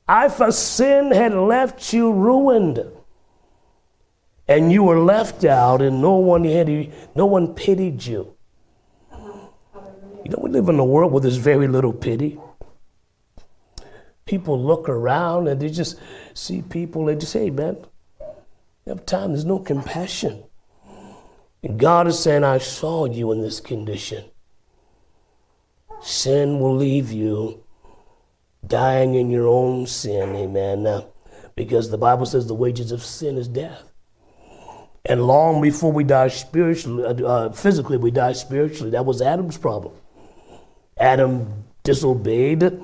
I, 0.08 0.28
for 0.28 0.51
sin 0.51 1.12
had 1.12 1.34
left 1.34 1.94
you 1.94 2.12
ruined. 2.12 2.84
And 4.48 4.70
you 4.70 4.84
were 4.84 5.00
left 5.00 5.46
out, 5.46 5.82
and 5.82 6.01
no 6.01 6.16
one 6.16 6.44
had 6.44 6.92
no 7.16 7.25
one 7.25 7.54
pitied 7.54 8.06
you. 8.06 8.36
You 9.13 10.32
know, 10.32 10.40
we 10.42 10.50
live 10.50 10.68
in 10.68 10.78
a 10.78 10.84
world 10.84 11.13
where 11.13 11.22
there's 11.22 11.38
very 11.38 11.70
little 11.70 11.94
pity. 11.94 12.38
People 14.25 14.62
look 14.62 14.90
around 14.90 15.48
and 15.48 15.62
they 15.62 15.70
just 15.70 15.98
see 16.34 16.62
people 16.62 17.08
and 17.08 17.10
they 17.10 17.22
just 17.22 17.32
say, 17.32 17.46
hey, 17.46 17.50
man, 17.50 17.78
you 18.20 18.90
have 18.94 19.06
time, 19.06 19.32
there's 19.32 19.46
no 19.46 19.60
compassion. 19.60 20.44
And 21.63 21.80
God 21.80 22.08
is 22.08 22.20
saying, 22.20 22.44
I 22.44 22.58
saw 22.58 23.06
you 23.06 23.32
in 23.32 23.41
this 23.41 23.60
condition. 23.60 24.25
Sin 26.01 26.60
will 26.60 26.75
leave 26.75 27.12
you 27.12 27.63
dying 28.65 29.15
in 29.15 29.30
your 29.30 29.48
own 29.48 29.86
sin, 29.86 30.36
amen. 30.36 30.84
Now, 30.84 31.08
because 31.56 31.91
the 31.91 31.98
Bible 31.98 32.25
says 32.25 32.48
the 32.48 32.56
wages 32.56 32.91
of 32.91 33.03
sin 33.03 33.38
is 33.38 33.48
death. 33.48 33.91
And 35.06 35.25
long 35.25 35.62
before 35.62 35.91
we 35.91 36.03
die 36.03 36.27
spiritually, 36.27 37.03
uh, 37.03 37.27
uh 37.27 37.51
physically, 37.51 37.98
we 37.98 38.12
die 38.12 38.34
spiritually. 38.34 38.91
That 38.91 39.06
was 39.06 39.22
Adam's 39.22 39.58
problem. 39.58 39.96
Adam 40.98 41.65
disobeyed, 41.84 42.80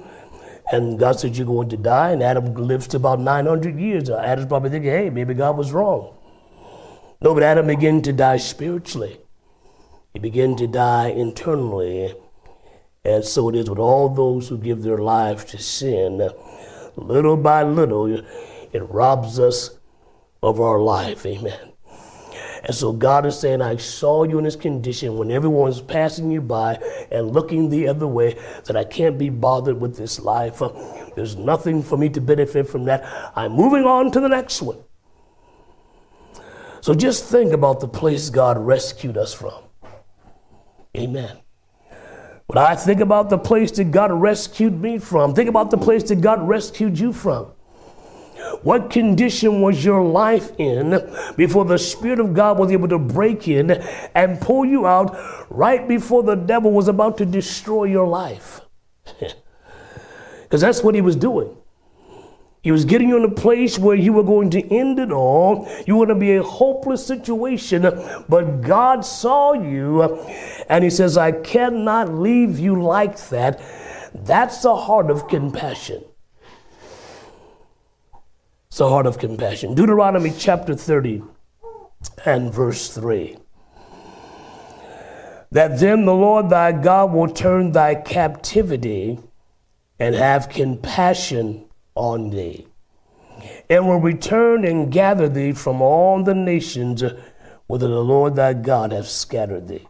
and 0.71 0.99
God 0.99 1.19
said, 1.19 1.37
You're 1.37 1.45
going 1.45 1.69
to 1.69 1.77
die. 1.77 2.11
And 2.11 2.23
Adam 2.23 2.55
lives 2.55 2.87
to 2.87 2.97
about 2.97 3.19
900 3.19 3.79
years. 3.79 4.09
Adam's 4.09 4.47
probably 4.47 4.71
thinking, 4.71 4.91
Hey, 4.91 5.09
maybe 5.09 5.33
God 5.33 5.57
was 5.57 5.71
wrong. 5.71 6.16
No, 7.19 7.33
but 7.33 7.43
Adam 7.43 7.67
began 7.67 8.01
to 8.03 8.13
die 8.13 8.37
spiritually. 8.37 9.19
He 10.13 10.19
began 10.19 10.55
to 10.57 10.67
die 10.67 11.09
internally. 11.09 12.13
And 13.03 13.23
so 13.23 13.49
it 13.49 13.55
is 13.55 13.69
with 13.69 13.79
all 13.79 14.09
those 14.09 14.49
who 14.49 14.57
give 14.57 14.83
their 14.83 14.97
lives 14.97 15.45
to 15.45 15.57
sin. 15.57 16.29
Little 16.95 17.37
by 17.37 17.63
little, 17.63 18.07
it 18.07 18.89
robs 18.89 19.39
us 19.39 19.77
of 20.43 20.59
our 20.59 20.79
life. 20.79 21.25
Amen. 21.25 21.73
And 22.63 22.75
so 22.75 22.91
God 22.91 23.25
is 23.25 23.39
saying, 23.39 23.61
I 23.61 23.77
saw 23.77 24.23
you 24.23 24.39
in 24.39 24.43
this 24.43 24.55
condition 24.55 25.15
when 25.15 25.31
everyone's 25.31 25.79
passing 25.79 26.29
you 26.31 26.41
by 26.41 26.79
and 27.11 27.31
looking 27.31 27.69
the 27.69 27.87
other 27.87 28.07
way, 28.07 28.37
that 28.65 28.75
I 28.75 28.83
can't 28.83 29.17
be 29.17 29.29
bothered 29.29 29.79
with 29.79 29.95
this 29.95 30.19
life. 30.19 30.61
There's 31.15 31.35
nothing 31.35 31.81
for 31.81 31.97
me 31.97 32.09
to 32.09 32.19
benefit 32.19 32.67
from 32.67 32.85
that. 32.85 33.05
I'm 33.35 33.53
moving 33.53 33.85
on 33.85 34.11
to 34.11 34.19
the 34.19 34.27
next 34.27 34.61
one. 34.61 34.79
So 36.87 36.93
just 36.93 37.25
think 37.25 37.51
about 37.51 37.81
the 37.81 37.87
place 37.89 38.29
God 38.29 38.57
rescued 38.57 39.17
us 39.17 39.33
from. 39.33 39.61
Amen. 40.95 41.35
When 42.45 42.57
I 42.57 42.75
think 42.75 43.01
about 43.01 43.29
the 43.29 43.37
place 43.37 43.71
that 43.71 43.91
God 43.91 44.09
rescued 44.09 44.79
me 44.81 44.97
from, 44.97 45.35
think 45.35 45.49
about 45.49 45.69
the 45.69 45.77
place 45.77 46.03
that 46.03 46.21
God 46.21 46.47
rescued 46.47 46.97
you 46.97 47.11
from. 47.11 47.47
What 48.63 48.89
condition 48.89 49.59
was 49.59 49.83
your 49.83 50.01
life 50.01 50.57
in 50.57 50.91
before 51.35 51.65
the 51.65 51.77
Spirit 51.77 52.21
of 52.21 52.33
God 52.33 52.57
was 52.57 52.71
able 52.71 52.87
to 52.87 52.97
break 52.97 53.49
in 53.49 53.71
and 54.15 54.39
pull 54.39 54.63
you 54.63 54.87
out 54.87 55.13
right 55.49 55.85
before 55.85 56.23
the 56.23 56.35
devil 56.35 56.71
was 56.71 56.87
about 56.87 57.17
to 57.17 57.25
destroy 57.25 57.83
your 57.83 58.07
life? 58.07 58.61
Because 60.43 60.61
that's 60.61 60.81
what 60.81 60.95
he 60.95 61.01
was 61.01 61.17
doing. 61.17 61.53
He 62.67 62.71
was 62.71 62.83
getting 62.83 63.07
you 63.07 63.15
in 63.15 63.23
a 63.23 63.33
place 63.33 63.79
where 63.79 63.95
you 63.95 64.11
were 64.11 64.23
going 64.23 64.49
to 64.49 64.75
end 64.75 64.99
it 64.99 65.09
all. 65.09 65.69
You 65.87 65.95
were 65.95 66.05
going 66.05 66.19
to 66.19 66.19
be 66.19 66.35
a 66.35 66.43
hopeless 66.43 67.05
situation. 67.05 67.83
But 68.27 68.59
God 68.59 69.05
saw 69.05 69.53
you 69.53 70.03
and 70.67 70.83
He 70.83 70.89
says, 70.89 71.17
I 71.17 71.31
cannot 71.31 72.13
leave 72.13 72.59
you 72.59 72.83
like 72.83 73.29
that. 73.29 73.61
That's 74.13 74.63
the 74.63 74.75
heart 74.75 75.09
of 75.09 75.29
compassion. 75.29 76.03
It's 78.67 78.79
the 78.79 78.89
heart 78.89 79.05
of 79.05 79.17
compassion. 79.17 79.73
Deuteronomy 79.73 80.33
chapter 80.37 80.75
30 80.75 81.23
and 82.25 82.53
verse 82.53 82.93
3 82.93 83.37
that 85.51 85.79
then 85.79 86.03
the 86.03 86.13
Lord 86.13 86.49
thy 86.49 86.73
God 86.73 87.13
will 87.13 87.29
turn 87.29 87.71
thy 87.71 87.95
captivity 87.95 89.19
and 89.97 90.15
have 90.15 90.49
compassion 90.49 91.66
on 91.97 92.29
thee, 92.29 92.67
and 93.69 93.87
will 93.87 93.99
return 93.99 94.63
and 94.63 94.91
gather 94.91 95.27
thee 95.27 95.51
from 95.51 95.81
all 95.81 96.23
the 96.23 96.33
nations 96.33 97.03
whither 97.67 97.87
the 97.87 98.03
Lord 98.03 98.35
thy 98.35 98.53
God 98.53 98.91
hath 98.91 99.07
scattered 99.07 99.67
thee. 99.67 99.87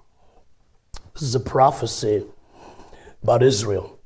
This 1.13 1.21
is 1.21 1.35
a 1.35 1.39
prophecy 1.39 2.25
about 3.21 3.43
Israel. 3.43 3.99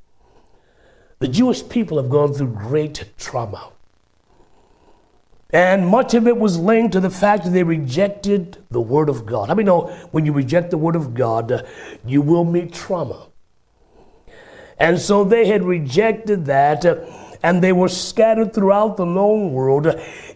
The 1.19 1.27
Jewish 1.27 1.67
people 1.67 1.97
have 1.97 2.09
gone 2.09 2.33
through 2.33 2.47
great 2.47 3.05
trauma. 3.17 3.71
And 5.53 5.87
much 5.87 6.13
of 6.13 6.27
it 6.27 6.37
was 6.37 6.57
linked 6.57 6.93
to 6.93 6.99
the 7.01 7.09
fact 7.09 7.43
that 7.43 7.49
they 7.49 7.63
rejected 7.63 8.57
the 8.69 8.81
Word 8.81 9.09
of 9.09 9.25
God. 9.25 9.49
I 9.49 9.53
mean, 9.53 9.65
know 9.65 9.87
when 10.11 10.25
you 10.25 10.31
reject 10.31 10.71
the 10.71 10.77
Word 10.77 10.95
of 10.95 11.13
God, 11.13 11.67
you 12.05 12.21
will 12.21 12.45
meet 12.45 12.73
trauma. 12.73 13.27
And 14.79 14.99
so 14.99 15.23
they 15.23 15.45
had 15.45 15.63
rejected 15.63 16.45
that 16.45 16.85
and 17.43 17.61
they 17.61 17.73
were 17.73 17.89
scattered 17.89 18.53
throughout 18.53 18.97
the 18.97 19.05
known 19.05 19.53
world. 19.53 19.87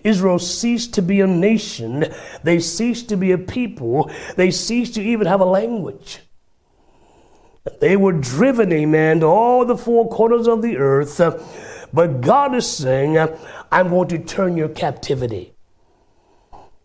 Israel 0.03 0.39
ceased 0.39 0.93
to 0.95 1.01
be 1.01 1.21
a 1.21 1.27
nation, 1.27 2.05
they 2.43 2.59
ceased 2.59 3.09
to 3.09 3.17
be 3.17 3.31
a 3.31 3.37
people, 3.37 4.11
they 4.35 4.51
ceased 4.51 4.95
to 4.95 5.01
even 5.01 5.27
have 5.27 5.41
a 5.41 5.45
language. 5.45 6.19
They 7.79 7.97
were 7.97 8.13
driven, 8.13 8.71
amen, 8.71 9.21
to 9.21 9.25
all 9.25 9.65
the 9.65 9.77
four 9.77 10.07
corners 10.09 10.47
of 10.47 10.61
the 10.61 10.77
earth. 10.77 11.19
But 11.91 12.21
God 12.21 12.53
is 12.53 12.69
saying, 12.69 13.17
I'm 13.71 13.89
going 13.89 14.07
to 14.09 14.19
turn 14.19 14.55
your 14.55 14.69
captivity. 14.69 15.53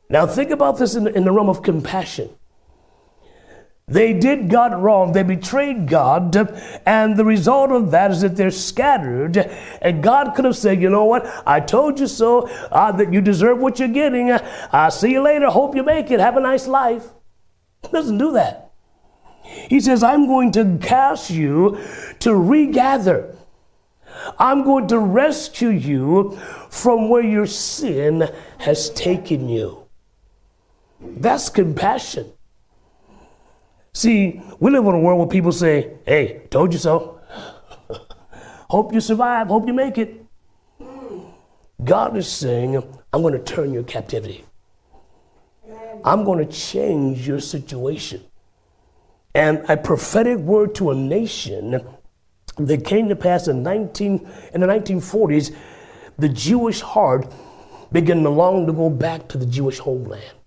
Now, 0.09 0.27
think 0.27 0.51
about 0.51 0.79
this 0.79 0.95
in, 0.95 1.07
in 1.07 1.25
the 1.25 1.33
realm 1.33 1.49
of 1.49 1.63
compassion. 1.63 2.31
They 3.91 4.13
did 4.13 4.49
God 4.49 4.73
wrong. 4.81 5.13
They 5.13 5.25
betrayed 5.25 5.89
God. 5.89 6.37
And 6.87 7.17
the 7.17 7.25
result 7.25 7.73
of 7.73 7.91
that 7.91 8.13
is 8.13 8.21
that 8.21 8.37
they're 8.37 8.53
scattered. 8.53 9.37
And 9.83 10.01
God 10.01 10.35
could 10.37 10.45
have 10.45 10.57
said, 10.57 10.81
you 10.81 10.89
know 10.89 11.05
what? 11.05 11.27
I 11.45 11.59
told 11.59 11.99
you 11.99 12.07
so, 12.07 12.49
uh, 12.71 12.93
that 12.93 13.13
you 13.13 13.21
deserve 13.21 13.59
what 13.59 13.81
you're 13.81 13.89
getting. 13.89 14.31
I'll 14.71 14.93
see 14.93 15.11
you 15.11 15.21
later. 15.21 15.51
Hope 15.51 15.75
you 15.75 15.83
make 15.83 16.11
it. 16.13 16.21
Have 16.21 16.37
a 16.37 16.41
nice 16.41 16.69
life. 16.69 17.09
He 17.83 17.89
doesn't 17.89 18.19
do 18.19 18.33
that. 18.33 18.71
He 19.43 19.81
says, 19.81 20.05
I'm 20.05 20.27
going 20.27 20.53
to 20.53 20.79
cast 20.81 21.31
you 21.31 21.81
to 22.21 22.35
regather. 22.35 23.35
I'm 24.39 24.63
going 24.63 24.87
to 24.89 24.99
rescue 24.99 25.71
you 25.71 26.39
from 26.69 27.09
where 27.09 27.25
your 27.25 27.47
sin 27.47 28.31
has 28.59 28.91
taken 28.91 29.49
you. 29.49 29.89
That's 31.01 31.49
compassion. 31.49 32.33
See, 33.93 34.41
we 34.61 34.71
live 34.71 34.85
in 34.85 34.95
a 34.95 34.99
world 34.99 35.19
where 35.19 35.29
people 35.29 35.53
say, 35.53 35.95
Hey, 36.07 36.43
told 36.51 36.73
you 36.73 36.79
so. 36.79 37.21
hope 38.71 38.93
you 38.93 39.01
survive, 39.01 39.49
hope 39.49 39.67
you 39.67 39.75
make 39.75 39.99
it. 39.99 40.25
God 41.83 42.17
is 42.17 42.29
saying, 42.29 42.77
I'm 43.13 43.23
going 43.23 43.33
to 43.35 43.43
turn 43.43 43.73
your 43.73 43.83
captivity. 43.83 44.45
I'm 46.05 46.25
going 46.25 46.39
to 46.47 46.51
change 46.51 47.27
your 47.27 47.41
situation. 47.41 48.23
And 49.35 49.65
a 49.69 49.77
prophetic 49.77 50.39
word 50.39 50.75
to 50.77 50.91
a 50.91 50.95
nation 50.95 51.85
that 52.59 52.85
came 52.85 53.09
to 53.09 53.17
pass 53.17 53.49
in, 53.49 53.63
19, 53.63 54.29
in 54.55 54.61
the 54.61 54.67
1940s, 54.67 55.55
the 56.19 56.29
Jewish 56.29 56.81
heart 56.81 57.33
began 57.93 58.23
to 58.23 58.31
long 58.31 58.67
to 58.67 58.73
go 58.73 58.91
back 58.91 59.29
to 59.29 59.39
the 59.39 59.47
Jewish 59.47 59.79
homeland. 59.79 60.40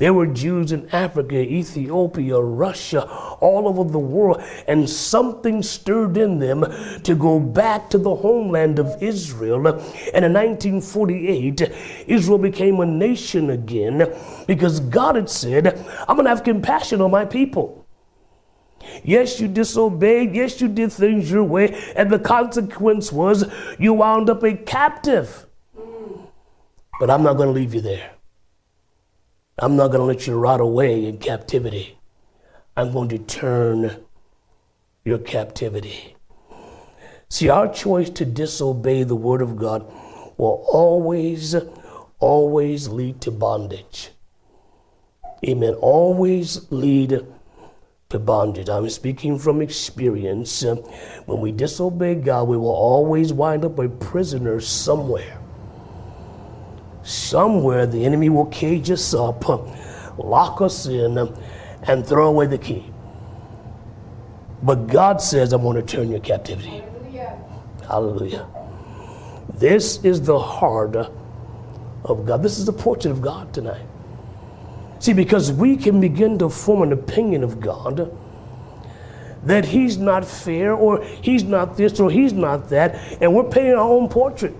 There 0.00 0.14
were 0.14 0.26
Jews 0.26 0.72
in 0.72 0.88
Africa, 0.94 1.36
Ethiopia, 1.36 2.40
Russia, 2.40 3.06
all 3.38 3.68
over 3.68 3.84
the 3.84 3.98
world, 3.98 4.42
and 4.66 4.88
something 4.88 5.62
stirred 5.62 6.16
in 6.16 6.38
them 6.38 6.64
to 7.02 7.14
go 7.14 7.38
back 7.38 7.90
to 7.90 7.98
the 7.98 8.14
homeland 8.14 8.78
of 8.78 9.02
Israel. 9.02 9.66
And 9.66 10.24
in 10.24 10.32
1948, 10.32 11.70
Israel 12.06 12.38
became 12.38 12.80
a 12.80 12.86
nation 12.86 13.50
again 13.50 14.10
because 14.46 14.80
God 14.80 15.16
had 15.16 15.28
said, 15.28 15.66
I'm 16.08 16.16
going 16.16 16.24
to 16.24 16.30
have 16.30 16.44
compassion 16.44 17.02
on 17.02 17.10
my 17.10 17.26
people. 17.26 17.86
Yes, 19.04 19.38
you 19.38 19.48
disobeyed. 19.48 20.34
Yes, 20.34 20.62
you 20.62 20.68
did 20.68 20.92
things 20.92 21.30
your 21.30 21.44
way. 21.44 21.78
And 21.94 22.10
the 22.10 22.18
consequence 22.18 23.12
was 23.12 23.44
you 23.78 23.92
wound 23.92 24.30
up 24.30 24.42
a 24.44 24.54
captive. 24.54 25.44
But 26.98 27.10
I'm 27.10 27.22
not 27.22 27.34
going 27.34 27.48
to 27.48 27.52
leave 27.52 27.74
you 27.74 27.82
there. 27.82 28.12
I'm 29.62 29.76
not 29.76 29.88
going 29.88 30.00
to 30.00 30.04
let 30.04 30.26
you 30.26 30.38
rot 30.38 30.60
away 30.60 31.04
in 31.04 31.18
captivity. 31.18 31.98
I'm 32.78 32.92
going 32.92 33.10
to 33.10 33.18
turn 33.18 34.04
your 35.04 35.18
captivity. 35.18 36.16
See, 37.28 37.50
our 37.50 37.70
choice 37.70 38.08
to 38.10 38.24
disobey 38.24 39.02
the 39.02 39.14
word 39.14 39.42
of 39.42 39.56
God 39.56 39.84
will 40.38 40.64
always, 40.66 41.54
always 42.20 42.88
lead 42.88 43.20
to 43.20 43.30
bondage. 43.30 44.12
Amen. 45.46 45.74
Always 45.74 46.70
lead 46.72 47.26
to 48.08 48.18
bondage. 48.18 48.70
I'm 48.70 48.88
speaking 48.88 49.38
from 49.38 49.60
experience. 49.60 50.64
When 51.26 51.40
we 51.40 51.52
disobey 51.52 52.14
God, 52.14 52.48
we 52.48 52.56
will 52.56 52.68
always 52.70 53.30
wind 53.30 53.66
up 53.66 53.78
a 53.78 53.90
prisoner 53.90 54.58
somewhere. 54.60 55.39
Somewhere 57.10 57.86
the 57.86 58.04
enemy 58.04 58.28
will 58.28 58.46
cage 58.46 58.88
us 58.88 59.12
up, 59.14 59.48
lock 60.18 60.60
us 60.60 60.86
in, 60.86 61.18
and 61.82 62.06
throw 62.06 62.28
away 62.28 62.46
the 62.46 62.56
key. 62.56 62.86
But 64.62 64.86
God 64.86 65.20
says, 65.20 65.52
I'm 65.52 65.62
going 65.62 65.74
to 65.74 65.82
turn 65.82 66.08
your 66.08 66.20
captivity. 66.20 66.68
Hallelujah. 66.68 67.36
Hallelujah. 67.88 68.46
This 69.54 70.04
is 70.04 70.22
the 70.22 70.38
heart 70.38 70.94
of 70.94 72.26
God. 72.26 72.44
This 72.44 72.60
is 72.60 72.64
the 72.64 72.72
portrait 72.72 73.10
of 73.10 73.20
God 73.20 73.52
tonight. 73.52 73.86
See, 75.00 75.12
because 75.12 75.50
we 75.50 75.76
can 75.76 76.00
begin 76.00 76.38
to 76.38 76.48
form 76.48 76.82
an 76.82 76.92
opinion 76.92 77.42
of 77.42 77.58
God 77.58 78.16
that 79.42 79.64
He's 79.64 79.96
not 79.96 80.24
fair, 80.24 80.74
or 80.74 81.02
He's 81.02 81.42
not 81.42 81.76
this, 81.76 81.98
or 81.98 82.08
He's 82.08 82.32
not 82.32 82.68
that, 82.68 82.94
and 83.20 83.34
we're 83.34 83.50
painting 83.50 83.74
our 83.74 83.80
own 83.80 84.08
portrait. 84.08 84.54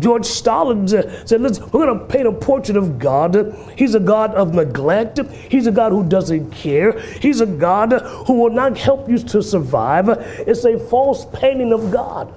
George 0.00 0.26
Stalin 0.26 0.88
said, 0.88 1.40
Listen, 1.40 1.64
we're 1.70 1.86
going 1.86 1.98
to 1.98 2.04
paint 2.06 2.26
a 2.26 2.32
portrait 2.32 2.76
of 2.76 2.98
God. 2.98 3.56
He's 3.76 3.94
a 3.94 4.00
God 4.00 4.34
of 4.34 4.52
neglect. 4.54 5.20
He's 5.48 5.66
a 5.66 5.72
God 5.72 5.92
who 5.92 6.08
doesn't 6.08 6.50
care. 6.50 6.98
He's 6.98 7.40
a 7.40 7.46
God 7.46 7.92
who 8.26 8.40
will 8.40 8.50
not 8.50 8.76
help 8.76 9.08
you 9.08 9.18
to 9.18 9.42
survive. 9.42 10.08
It's 10.08 10.64
a 10.64 10.78
false 10.78 11.26
painting 11.32 11.72
of 11.72 11.92
God. 11.92 12.34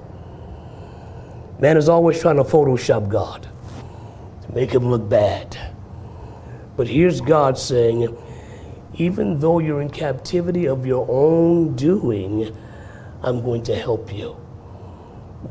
Man 1.60 1.78
is 1.78 1.90
always 1.90 2.22
trying 2.22 2.36
to 2.36 2.44
Photoshop 2.44 3.10
God 3.10 3.48
to 4.44 4.54
make 4.54 4.72
him 4.72 4.90
look 4.90 5.10
bad. 5.10 5.58
But 6.76 6.88
here's 6.88 7.22
God 7.22 7.58
saying, 7.58 8.16
even 8.94 9.40
though 9.40 9.58
you're 9.58 9.82
in 9.82 9.90
captivity 9.90 10.68
of 10.68 10.86
your 10.86 11.08
own 11.10 11.76
doing, 11.76 12.56
I'm 13.24 13.42
going 13.42 13.64
to 13.64 13.76
help 13.76 14.14
you. 14.14 14.38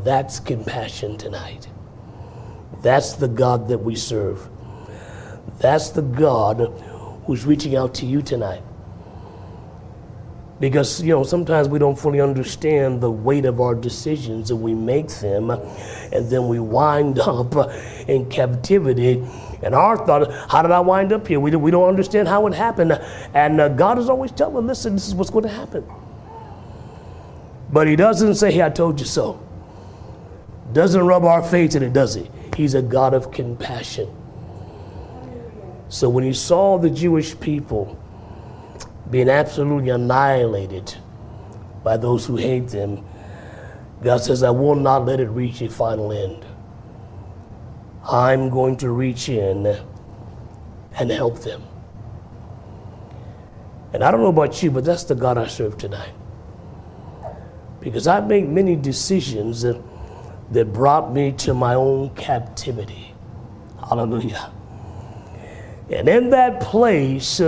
That's 0.05 0.39
compassion 0.39 1.19
tonight. 1.19 1.69
That's 2.83 3.15
the 3.15 3.29
God 3.29 3.69
that 3.69 3.79
we 3.79 3.97
serve. 3.97 4.49
That's 5.59 5.91
the 5.91 6.03
God 6.03 6.73
who's 7.27 7.45
reaching 7.45 7.77
out 7.77 7.95
to 7.97 8.07
you 8.07 8.23
tonight. 8.23 8.63
Because, 10.59 11.03
you 11.03 11.13
know, 11.13 11.23
sometimes 11.23 11.69
we 11.69 11.79
don't 11.79 11.99
fully 11.99 12.21
understand 12.21 13.03
the 13.03 13.11
weight 13.11 13.45
of 13.45 13.61
our 13.61 13.75
decisions 13.75 14.51
and 14.51 14.63
we 14.63 14.73
make 14.75 15.09
them 15.09 15.51
and 15.51 16.31
then 16.31 16.49
we 16.49 16.59
wind 16.61 17.19
up 17.21 17.55
in 18.09 18.29
captivity. 18.31 19.23
And 19.63 19.75
our 19.75 19.99
thought, 19.99 20.33
how 20.51 20.63
did 20.63 20.71
I 20.71 20.81
wind 20.81 21.13
up 21.13 21.27
here? 21.27 21.41
We, 21.41 21.55
we 21.57 21.71
don't 21.71 21.89
understand 21.89 22.29
how 22.29 22.47
it 22.47 22.55
happened. 22.55 22.93
And 23.35 23.61
uh, 23.61 23.69
God 23.69 23.99
is 23.99 24.09
always 24.09 24.31
telling, 24.33 24.67
listen, 24.67 24.95
this 24.95 25.09
is 25.09 25.15
what's 25.15 25.31
going 25.31 25.45
to 25.45 25.51
happen. 25.51 25.85
But 27.71 27.87
He 27.87 27.97
doesn't 27.97 28.37
say, 28.37 28.53
hey, 28.53 28.63
I 28.63 28.71
told 28.71 28.99
you 28.99 29.07
so. 29.07 29.43
Doesn't 30.73 31.03
rub 31.03 31.25
our 31.25 31.43
face 31.43 31.75
in 31.75 31.83
it, 31.83 31.93
does 31.93 32.15
He? 32.15 32.31
He's 32.57 32.73
a 32.73 32.81
God 32.81 33.13
of 33.13 33.31
compassion. 33.31 34.09
So 35.91 36.09
when 36.09 36.25
he 36.25 36.33
saw 36.33 36.79
the 36.79 36.89
Jewish 36.89 37.39
people 37.39 38.03
being 39.11 39.29
absolutely 39.29 39.91
annihilated 39.91 40.95
by 41.85 41.99
those 41.99 42.25
who 42.25 42.37
hate 42.37 42.69
them, 42.69 43.05
God 44.03 44.23
says, 44.23 44.43
I 44.43 44.49
will 44.49 44.75
not 44.75 45.05
let 45.05 45.21
it 45.21 45.29
reach 45.29 45.61
a 45.61 45.69
final 45.69 46.11
end. 46.13 46.47
I'm 48.11 48.49
going 48.49 48.79
to 48.79 48.91
reach 48.91 49.29
in 49.29 49.79
and 50.99 51.11
help 51.11 51.41
them. 51.41 51.63
And 53.93 54.03
I 54.03 54.11
don't 54.11 54.21
know 54.23 54.29
about 54.29 54.63
you, 54.63 54.71
but 54.71 54.87
that's 54.87 55.05
the 55.05 55.15
God 55.15 55.37
I 55.37 55.47
serve 55.47 55.77
tonight. 55.77 56.15
Because 57.81 58.07
I 58.07 58.21
make 58.21 58.49
many 58.49 58.77
decisions 58.77 59.61
that 59.61 59.79
that 60.53 60.73
brought 60.73 61.13
me 61.13 61.33
to 61.33 61.55
my 61.55 61.75
own 61.75 62.11
captivity. 62.11 63.15
Hallelujah. 63.89 64.53
And 65.91 66.09
in 66.09 66.31
that 66.31 66.61
place, 66.61 67.41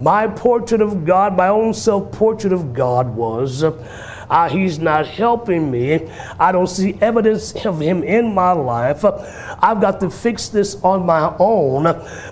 my 0.00 0.28
portrait 0.28 0.80
of 0.80 1.04
God, 1.04 1.36
my 1.36 1.48
own 1.48 1.74
self 1.74 2.12
portrait 2.12 2.52
of 2.52 2.72
God 2.72 3.14
was 3.14 3.64
uh, 3.64 4.48
He's 4.48 4.78
not 4.78 5.06
helping 5.06 5.70
me. 5.70 6.08
I 6.38 6.52
don't 6.52 6.66
see 6.66 6.96
evidence 7.00 7.52
of 7.64 7.80
Him 7.80 8.02
in 8.02 8.34
my 8.34 8.52
life. 8.52 9.04
I've 9.04 9.80
got 9.80 10.00
to 10.00 10.10
fix 10.10 10.48
this 10.48 10.76
on 10.82 11.06
my 11.06 11.34
own. 11.38 11.84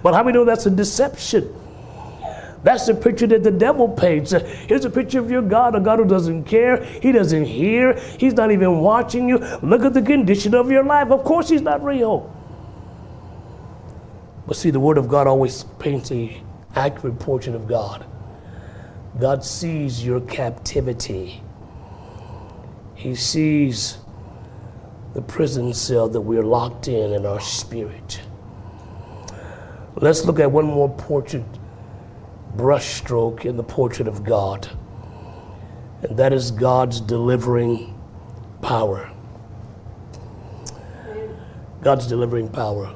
But 0.02 0.14
how 0.14 0.22
we 0.22 0.32
know 0.32 0.44
that's 0.44 0.66
a 0.66 0.70
deception? 0.70 1.52
That's 2.64 2.86
the 2.86 2.94
picture 2.94 3.26
that 3.26 3.42
the 3.42 3.50
devil 3.50 3.86
paints. 3.86 4.32
Here's 4.32 4.86
a 4.86 4.90
picture 4.90 5.18
of 5.18 5.30
your 5.30 5.42
God, 5.42 5.74
a 5.74 5.80
God 5.80 5.98
who 5.98 6.06
doesn't 6.06 6.44
care. 6.44 6.82
He 6.82 7.12
doesn't 7.12 7.44
hear. 7.44 7.92
He's 8.18 8.32
not 8.32 8.50
even 8.50 8.80
watching 8.80 9.28
you. 9.28 9.36
Look 9.62 9.82
at 9.82 9.92
the 9.92 10.00
condition 10.00 10.54
of 10.54 10.70
your 10.70 10.82
life. 10.82 11.10
Of 11.10 11.24
course, 11.24 11.50
He's 11.50 11.60
not 11.60 11.84
real. 11.84 12.34
But 14.46 14.56
see, 14.56 14.70
the 14.70 14.80
Word 14.80 14.96
of 14.96 15.08
God 15.08 15.26
always 15.26 15.64
paints 15.78 16.10
a 16.10 16.40
accurate 16.74 17.18
portrait 17.18 17.54
of 17.54 17.68
God. 17.68 18.06
God 19.20 19.44
sees 19.44 20.02
your 20.02 20.22
captivity. 20.22 21.42
He 22.94 23.14
sees 23.14 23.98
the 25.12 25.20
prison 25.20 25.74
cell 25.74 26.08
that 26.08 26.20
we're 26.22 26.42
locked 26.42 26.88
in 26.88 27.12
in 27.12 27.26
our 27.26 27.40
spirit. 27.40 28.22
Let's 29.96 30.24
look 30.24 30.40
at 30.40 30.50
one 30.50 30.64
more 30.64 30.88
portrait 30.88 31.44
brushstroke 32.56 33.44
in 33.44 33.56
the 33.56 33.62
portrait 33.62 34.08
of 34.08 34.24
God, 34.24 34.68
and 36.02 36.16
that 36.16 36.32
is 36.32 36.50
God's 36.50 37.00
delivering 37.00 37.98
power. 38.62 39.10
God's 41.82 42.06
delivering 42.06 42.48
power. 42.48 42.94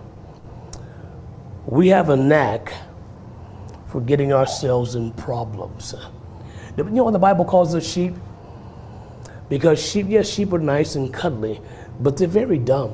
We 1.67 1.89
have 1.89 2.09
a 2.09 2.17
knack 2.17 2.73
for 3.87 4.01
getting 4.01 4.33
ourselves 4.33 4.95
in 4.95 5.13
problems. 5.13 5.95
You 6.77 6.85
know 6.85 7.05
what 7.05 7.11
the 7.11 7.19
Bible 7.19 7.45
calls 7.45 7.75
us 7.75 7.87
sheep? 7.87 8.15
Because 9.49 9.85
sheep, 9.85 10.07
yes, 10.09 10.29
sheep 10.29 10.53
are 10.53 10.59
nice 10.59 10.95
and 10.95 11.13
cuddly, 11.13 11.61
but 12.01 12.17
they're 12.17 12.29
very 12.29 12.59
dumb. 12.59 12.93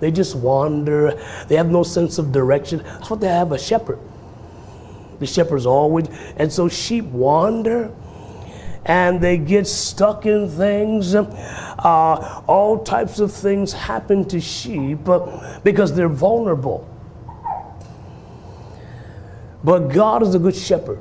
They 0.00 0.10
just 0.10 0.34
wander. 0.34 1.18
They 1.48 1.56
have 1.56 1.70
no 1.70 1.82
sense 1.82 2.18
of 2.18 2.32
direction. 2.32 2.82
That's 2.82 3.08
what 3.08 3.20
they 3.20 3.28
have 3.28 3.52
a 3.52 3.58
shepherd. 3.58 3.98
The 5.22 5.28
shepherds 5.28 5.66
always, 5.66 6.08
and 6.36 6.52
so 6.52 6.68
sheep 6.68 7.04
wander 7.04 7.94
and 8.84 9.20
they 9.20 9.38
get 9.38 9.68
stuck 9.68 10.26
in 10.26 10.48
things. 10.48 11.14
Uh, 11.14 12.42
all 12.48 12.82
types 12.82 13.20
of 13.20 13.32
things 13.32 13.72
happen 13.72 14.24
to 14.26 14.40
sheep 14.40 15.08
uh, 15.08 15.60
because 15.62 15.94
they're 15.94 16.08
vulnerable. 16.08 16.88
But 19.62 19.90
God 19.90 20.24
is 20.24 20.34
a 20.34 20.40
good 20.40 20.56
shepherd. 20.56 21.00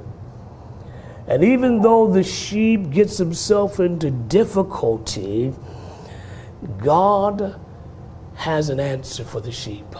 And 1.27 1.43
even 1.43 1.81
though 1.81 2.11
the 2.11 2.23
sheep 2.23 2.91
gets 2.91 3.17
himself 3.17 3.79
into 3.79 4.11
difficulty, 4.11 5.51
God 6.77 7.59
has 8.35 8.69
an 8.69 8.79
answer 8.79 9.23
for 9.23 9.41
the 9.41 9.51
sheep. 9.51 9.95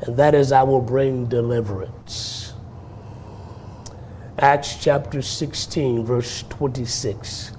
And 0.00 0.16
that 0.16 0.34
is, 0.34 0.52
I 0.52 0.62
will 0.62 0.80
bring 0.80 1.26
deliverance. 1.26 2.37
Acts 4.40 4.76
chapter 4.80 5.20
16, 5.20 6.04
verse 6.04 6.44
26. 6.48 7.50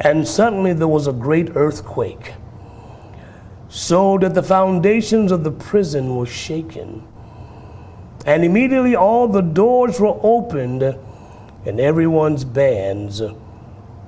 And 0.00 0.26
suddenly 0.26 0.72
there 0.72 0.88
was 0.88 1.06
a 1.06 1.12
great 1.12 1.54
earthquake, 1.54 2.32
so 3.68 4.18
that 4.18 4.34
the 4.34 4.42
foundations 4.42 5.30
of 5.30 5.44
the 5.44 5.52
prison 5.52 6.16
were 6.16 6.26
shaken. 6.26 7.06
And 8.26 8.44
immediately 8.44 8.96
all 8.96 9.28
the 9.28 9.40
doors 9.40 10.00
were 10.00 10.18
opened, 10.20 10.82
and 10.82 11.78
everyone's 11.78 12.44
bands 12.44 13.22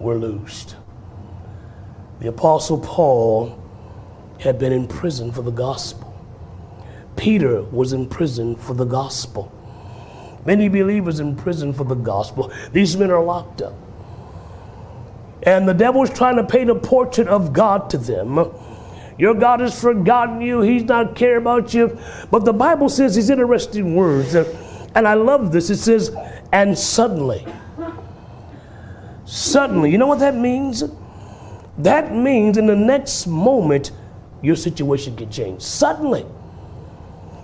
were 0.00 0.16
loosed. 0.16 0.74
The 2.18 2.26
Apostle 2.26 2.80
Paul 2.80 3.56
had 4.40 4.58
been 4.58 4.72
in 4.72 4.88
prison 4.88 5.30
for 5.30 5.42
the 5.42 5.52
gospel. 5.52 6.12
Peter 7.16 7.62
was 7.62 7.92
in 7.92 8.08
prison 8.08 8.56
for 8.56 8.74
the 8.74 8.84
gospel. 8.84 9.52
Many 10.44 10.68
believers 10.68 11.20
in 11.20 11.36
prison 11.36 11.72
for 11.72 11.84
the 11.84 11.94
gospel. 11.94 12.52
These 12.72 12.96
men 12.96 13.10
are 13.10 13.22
locked 13.22 13.62
up. 13.62 13.74
And 15.42 15.68
the 15.68 15.74
devil 15.74 16.02
is 16.02 16.10
trying 16.10 16.36
to 16.36 16.44
paint 16.44 16.70
a 16.70 16.74
portrait 16.74 17.28
of 17.28 17.52
God 17.52 17.90
to 17.90 17.98
them. 17.98 18.38
Your 19.18 19.34
God 19.34 19.60
has 19.60 19.78
forgotten 19.78 20.40
you. 20.40 20.62
He's 20.62 20.84
not 20.84 21.14
care 21.14 21.36
about 21.36 21.74
you. 21.74 21.98
But 22.30 22.44
the 22.44 22.52
Bible 22.52 22.88
says 22.88 23.14
these 23.14 23.28
interesting 23.28 23.94
words. 23.94 24.34
And 24.34 25.06
I 25.06 25.14
love 25.14 25.52
this. 25.52 25.68
It 25.70 25.76
says, 25.76 26.14
and 26.52 26.76
suddenly. 26.78 27.46
Suddenly. 29.26 29.90
You 29.90 29.98
know 29.98 30.06
what 30.06 30.20
that 30.20 30.34
means? 30.34 30.82
That 31.78 32.14
means 32.14 32.56
in 32.56 32.66
the 32.66 32.76
next 32.76 33.26
moment, 33.26 33.92
your 34.42 34.56
situation 34.56 35.16
can 35.16 35.30
change. 35.30 35.62
Suddenly. 35.62 36.26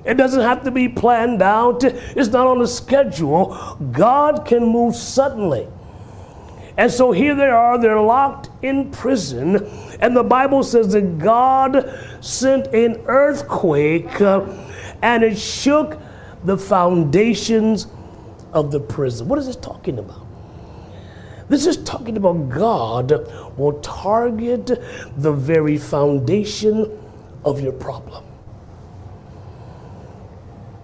It 0.06 0.14
doesn't 0.14 0.40
have 0.40 0.62
to 0.64 0.70
be 0.70 0.88
planned 0.88 1.42
out, 1.42 1.82
it's 1.84 2.28
not 2.28 2.46
on 2.46 2.62
a 2.62 2.66
schedule. 2.66 3.76
God 3.92 4.46
can 4.46 4.64
move 4.64 4.94
suddenly. 4.94 5.68
And 6.76 6.92
so 6.92 7.10
here 7.10 7.34
they 7.34 7.48
are, 7.48 7.78
they're 7.78 8.00
locked 8.00 8.50
in 8.62 8.90
prison, 8.90 9.66
and 9.98 10.14
the 10.14 10.22
Bible 10.22 10.62
says 10.62 10.92
that 10.92 11.18
God 11.18 11.98
sent 12.20 12.66
an 12.74 13.02
earthquake 13.06 14.20
uh, 14.20 14.44
and 15.00 15.24
it 15.24 15.38
shook 15.38 15.98
the 16.44 16.58
foundations 16.58 17.86
of 18.52 18.70
the 18.70 18.80
prison. 18.80 19.26
What 19.26 19.38
is 19.38 19.46
this 19.46 19.56
talking 19.56 19.98
about? 19.98 20.26
This 21.48 21.66
is 21.66 21.76
talking 21.78 22.16
about 22.16 22.50
God 22.50 23.10
will 23.56 23.80
target 23.80 24.66
the 25.16 25.32
very 25.32 25.78
foundation 25.78 26.90
of 27.44 27.60
your 27.60 27.72
problem. 27.72 28.24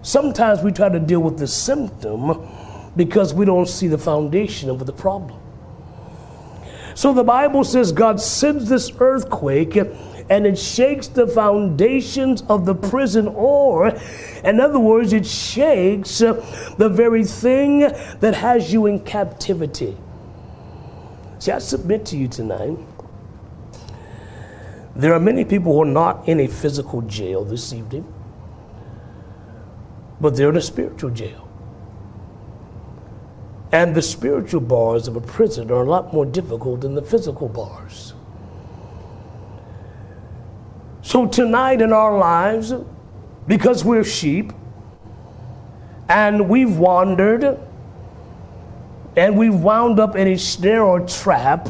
Sometimes 0.03 0.61
we 0.61 0.71
try 0.73 0.89
to 0.89 0.99
deal 0.99 1.21
with 1.21 1.39
the 1.39 1.47
symptom 1.47 2.47
because 2.95 3.33
we 3.33 3.45
don't 3.45 3.69
see 3.69 3.87
the 3.87 3.97
foundation 3.97 4.69
of 4.69 4.85
the 4.85 4.91
problem. 4.91 5.39
So 6.93 7.13
the 7.13 7.23
Bible 7.23 7.63
says 7.63 7.91
God 7.93 8.19
sends 8.19 8.69
this 8.69 8.91
earthquake 8.99 9.77
and 10.29 10.45
it 10.45 10.59
shakes 10.59 11.07
the 11.07 11.25
foundations 11.25 12.43
of 12.43 12.65
the 12.65 12.75
prison, 12.75 13.27
or, 13.27 13.89
in 14.43 14.59
other 14.59 14.79
words, 14.79 15.11
it 15.11 15.25
shakes 15.25 16.19
the 16.19 16.89
very 16.93 17.25
thing 17.25 17.79
that 17.79 18.35
has 18.35 18.71
you 18.71 18.85
in 18.85 18.99
captivity. 19.01 19.97
See, 21.39 21.51
I 21.51 21.59
submit 21.59 22.05
to 22.07 22.17
you 22.17 22.29
tonight. 22.29 22.77
There 24.95 25.13
are 25.13 25.19
many 25.19 25.43
people 25.43 25.73
who 25.73 25.81
are 25.81 25.85
not 25.85 26.27
in 26.27 26.39
a 26.39 26.47
physical 26.47 27.01
jail 27.01 27.43
this 27.43 27.73
evening 27.73 28.05
but 30.23 30.37
they're 30.37 30.51
in 30.51 30.55
a 30.55 30.61
spiritual 30.61 31.09
jail. 31.09 31.49
And 33.73 33.93
the 33.93 34.01
spiritual 34.01 34.61
bars 34.61 35.09
of 35.09 35.17
a 35.17 35.21
prison 35.21 35.69
are 35.69 35.83
a 35.83 35.89
lot 35.89 36.13
more 36.13 36.25
difficult 36.25 36.79
than 36.79 36.95
the 36.95 37.01
physical 37.01 37.49
bars. 37.49 38.13
So, 41.01 41.27
tonight 41.27 41.81
in 41.81 41.91
our 41.91 42.17
lives, 42.17 42.73
because 43.47 43.83
we're 43.83 44.05
sheep 44.05 44.53
and 46.07 46.47
we've 46.47 46.77
wandered 46.77 47.59
and 49.17 49.37
we've 49.37 49.53
wound 49.53 49.99
up 49.99 50.15
in 50.15 50.29
a 50.29 50.37
snare 50.37 50.83
or 50.83 51.01
trap, 51.01 51.67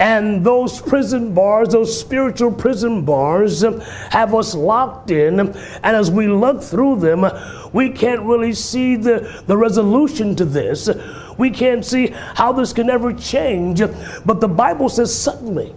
and 0.00 0.42
those 0.42 0.80
prison 0.80 1.34
bars, 1.34 1.68
those 1.68 2.00
spiritual 2.00 2.50
prison 2.50 3.04
bars, 3.04 3.62
um, 3.62 3.80
have 4.10 4.34
us 4.34 4.54
locked 4.54 5.10
in. 5.10 5.38
And 5.38 5.54
as 5.84 6.10
we 6.10 6.26
look 6.26 6.62
through 6.62 7.00
them, 7.00 7.26
we 7.74 7.90
can't 7.90 8.22
really 8.22 8.54
see 8.54 8.96
the, 8.96 9.42
the 9.46 9.58
resolution 9.58 10.34
to 10.36 10.46
this. 10.46 10.88
We 11.36 11.50
can't 11.50 11.84
see 11.84 12.08
how 12.34 12.52
this 12.52 12.72
can 12.72 12.88
ever 12.88 13.12
change. 13.12 13.82
But 14.24 14.40
the 14.40 14.48
Bible 14.48 14.88
says 14.88 15.14
suddenly, 15.14 15.74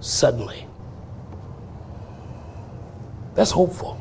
suddenly. 0.00 0.66
That's 3.34 3.50
hopeful. 3.50 4.00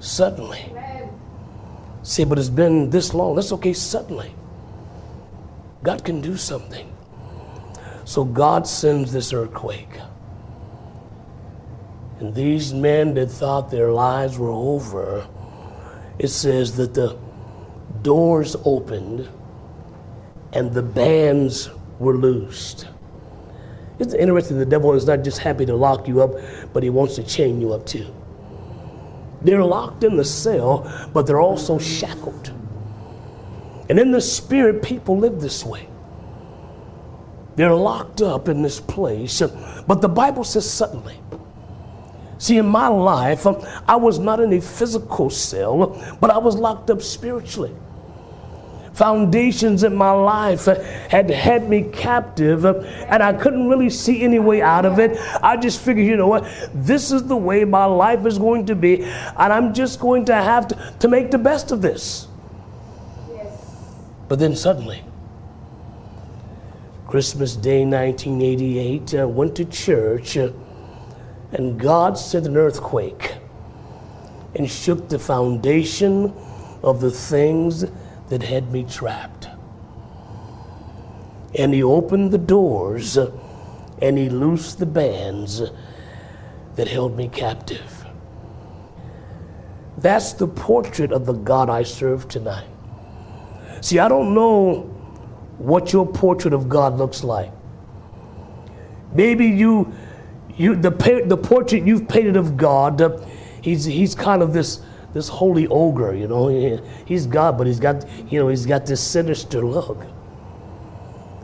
Suddenly. 0.00 0.72
See, 2.02 2.24
but 2.24 2.38
it's 2.38 2.48
been 2.48 2.88
this 2.88 3.12
long. 3.12 3.34
That's 3.36 3.52
okay, 3.52 3.74
suddenly. 3.74 4.34
God 5.82 6.04
can 6.04 6.20
do 6.20 6.36
something. 6.36 6.92
So 8.04 8.24
God 8.24 8.66
sends 8.66 9.12
this 9.12 9.32
earthquake. 9.32 9.98
And 12.20 12.34
these 12.34 12.72
men 12.72 13.14
that 13.14 13.30
thought 13.30 13.70
their 13.70 13.90
lives 13.90 14.38
were 14.38 14.50
over, 14.50 15.26
it 16.18 16.28
says 16.28 16.76
that 16.76 16.94
the 16.94 17.18
doors 18.02 18.56
opened 18.64 19.28
and 20.52 20.72
the 20.72 20.82
bands 20.82 21.70
were 21.98 22.16
loosed. 22.16 22.86
It's 23.98 24.14
interesting, 24.14 24.58
the 24.58 24.66
devil 24.66 24.92
is 24.92 25.06
not 25.06 25.22
just 25.22 25.38
happy 25.38 25.66
to 25.66 25.74
lock 25.74 26.06
you 26.06 26.22
up, 26.22 26.32
but 26.72 26.82
he 26.82 26.90
wants 26.90 27.16
to 27.16 27.22
chain 27.22 27.60
you 27.60 27.72
up 27.72 27.86
too. 27.86 28.12
They're 29.42 29.64
locked 29.64 30.04
in 30.04 30.16
the 30.16 30.24
cell, 30.24 31.10
but 31.12 31.26
they're 31.26 31.40
also 31.40 31.78
shackled. 31.78 32.52
And 33.92 34.00
in 34.00 34.10
the 34.10 34.22
spirit, 34.22 34.82
people 34.82 35.18
live 35.18 35.38
this 35.38 35.66
way. 35.66 35.86
They're 37.56 37.74
locked 37.74 38.22
up 38.22 38.48
in 38.48 38.62
this 38.62 38.80
place. 38.80 39.42
But 39.86 40.00
the 40.00 40.08
Bible 40.08 40.44
says 40.44 40.70
suddenly. 40.70 41.20
See, 42.38 42.56
in 42.56 42.64
my 42.64 42.88
life, 42.88 43.46
um, 43.46 43.62
I 43.86 43.96
was 43.96 44.18
not 44.18 44.40
in 44.40 44.50
a 44.54 44.62
physical 44.62 45.28
cell, 45.28 46.16
but 46.22 46.30
I 46.30 46.38
was 46.38 46.56
locked 46.56 46.88
up 46.88 47.02
spiritually. 47.02 47.74
Foundations 48.94 49.84
in 49.84 49.94
my 49.94 50.12
life 50.12 50.68
uh, 50.68 50.80
had 51.10 51.28
had 51.28 51.68
me 51.68 51.82
captive, 51.92 52.64
um, 52.64 52.76
and 52.86 53.22
I 53.22 53.34
couldn't 53.34 53.68
really 53.68 53.90
see 53.90 54.22
any 54.22 54.38
way 54.38 54.62
out 54.62 54.86
of 54.86 54.98
it. 54.98 55.18
I 55.42 55.58
just 55.58 55.82
figured, 55.82 56.06
you 56.06 56.16
know 56.16 56.28
what, 56.28 56.50
this 56.72 57.12
is 57.12 57.24
the 57.24 57.36
way 57.36 57.66
my 57.66 57.84
life 57.84 58.24
is 58.24 58.38
going 58.38 58.64
to 58.66 58.74
be, 58.74 59.02
and 59.02 59.52
I'm 59.52 59.74
just 59.74 60.00
going 60.00 60.24
to 60.24 60.34
have 60.34 60.68
to, 60.68 60.94
to 61.00 61.08
make 61.08 61.30
the 61.30 61.36
best 61.36 61.72
of 61.72 61.82
this. 61.82 62.28
But 64.32 64.38
then 64.38 64.56
suddenly, 64.56 65.04
Christmas 67.06 67.54
Day 67.54 67.84
1988, 67.84 69.14
I 69.16 69.26
went 69.26 69.54
to 69.56 69.66
church 69.66 70.38
uh, 70.38 70.52
and 71.52 71.78
God 71.78 72.16
sent 72.16 72.46
an 72.46 72.56
earthquake 72.56 73.34
and 74.54 74.70
shook 74.70 75.10
the 75.10 75.18
foundation 75.18 76.32
of 76.82 77.02
the 77.02 77.10
things 77.10 77.84
that 78.30 78.42
had 78.42 78.72
me 78.72 78.84
trapped. 78.84 79.48
And 81.54 81.74
He 81.74 81.82
opened 81.82 82.30
the 82.30 82.38
doors 82.38 83.18
uh, 83.18 83.30
and 84.00 84.16
He 84.16 84.30
loosed 84.30 84.78
the 84.78 84.86
bands 84.86 85.60
that 86.76 86.88
held 86.88 87.18
me 87.18 87.28
captive. 87.28 88.06
That's 89.98 90.32
the 90.32 90.48
portrait 90.48 91.12
of 91.12 91.26
the 91.26 91.34
God 91.34 91.68
I 91.68 91.82
serve 91.82 92.28
tonight. 92.28 92.71
See, 93.82 93.98
I 93.98 94.06
don't 94.08 94.32
know 94.32 94.82
what 95.58 95.92
your 95.92 96.06
portrait 96.06 96.54
of 96.54 96.68
God 96.68 96.96
looks 96.96 97.24
like. 97.24 97.50
Maybe 99.12 99.46
you, 99.46 99.92
you 100.56 100.76
the, 100.76 100.90
the 101.26 101.36
portrait 101.36 101.84
you've 101.84 102.08
painted 102.08 102.36
of 102.36 102.56
God 102.56 103.02
uh, 103.02 103.18
he's, 103.60 103.84
he's 103.84 104.14
kind 104.14 104.40
of 104.40 104.52
this, 104.52 104.82
this 105.12 105.28
holy 105.28 105.66
ogre, 105.66 106.14
you 106.14 106.28
know. 106.28 106.46
He, 106.46 106.78
he's 107.04 107.26
God, 107.26 107.58
but 107.58 107.66
he's 107.66 107.80
got, 107.80 108.08
you 108.30 108.38
know, 108.38 108.48
he's 108.48 108.66
got 108.66 108.86
this 108.86 109.00
sinister 109.00 109.66
look. 109.66 110.06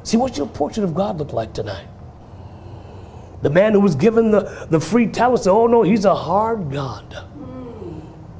See, 0.05 0.17
what's 0.17 0.39
your 0.39 0.47
portrait 0.47 0.85
of 0.85 0.95
God 0.95 1.19
look 1.19 1.33
like 1.33 1.53
tonight? 1.53 1.89
The 3.43 3.51
man 3.51 3.73
who 3.73 3.81
was 3.81 3.97
given 3.97 4.31
the, 4.31 4.67
the 4.71 4.81
free 4.81 5.09
talent 5.09 5.43
said, 5.43 5.51
Oh 5.51 5.67
no, 5.67 5.83
he's 5.83 6.05
a 6.05 6.15
hard 6.15 6.71
God. 6.71 7.25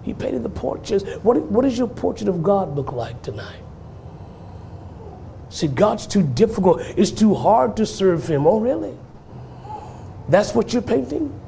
He 0.05 0.15
painted 0.15 0.45
the 0.45 0.49
portraits. 0.49 1.05
What, 1.23 1.37
what 1.43 1.63
does 1.63 1.77
your 1.77 1.89
portrait 1.89 2.29
of 2.29 2.45
God 2.45 2.77
look 2.77 2.93
like 2.93 3.23
tonight? 3.23 3.63
See, 5.51 5.67
God's 5.67 6.07
too 6.07 6.23
difficult. 6.23 6.81
It's 6.97 7.11
too 7.11 7.35
hard 7.35 7.77
to 7.77 7.87
serve 7.87 8.29
Him. 8.29 8.47
Oh, 8.47 8.61
really? 8.61 8.97
That's 10.29 10.55
what 10.55 10.73
you're 10.73 10.83
painting? 10.83 11.39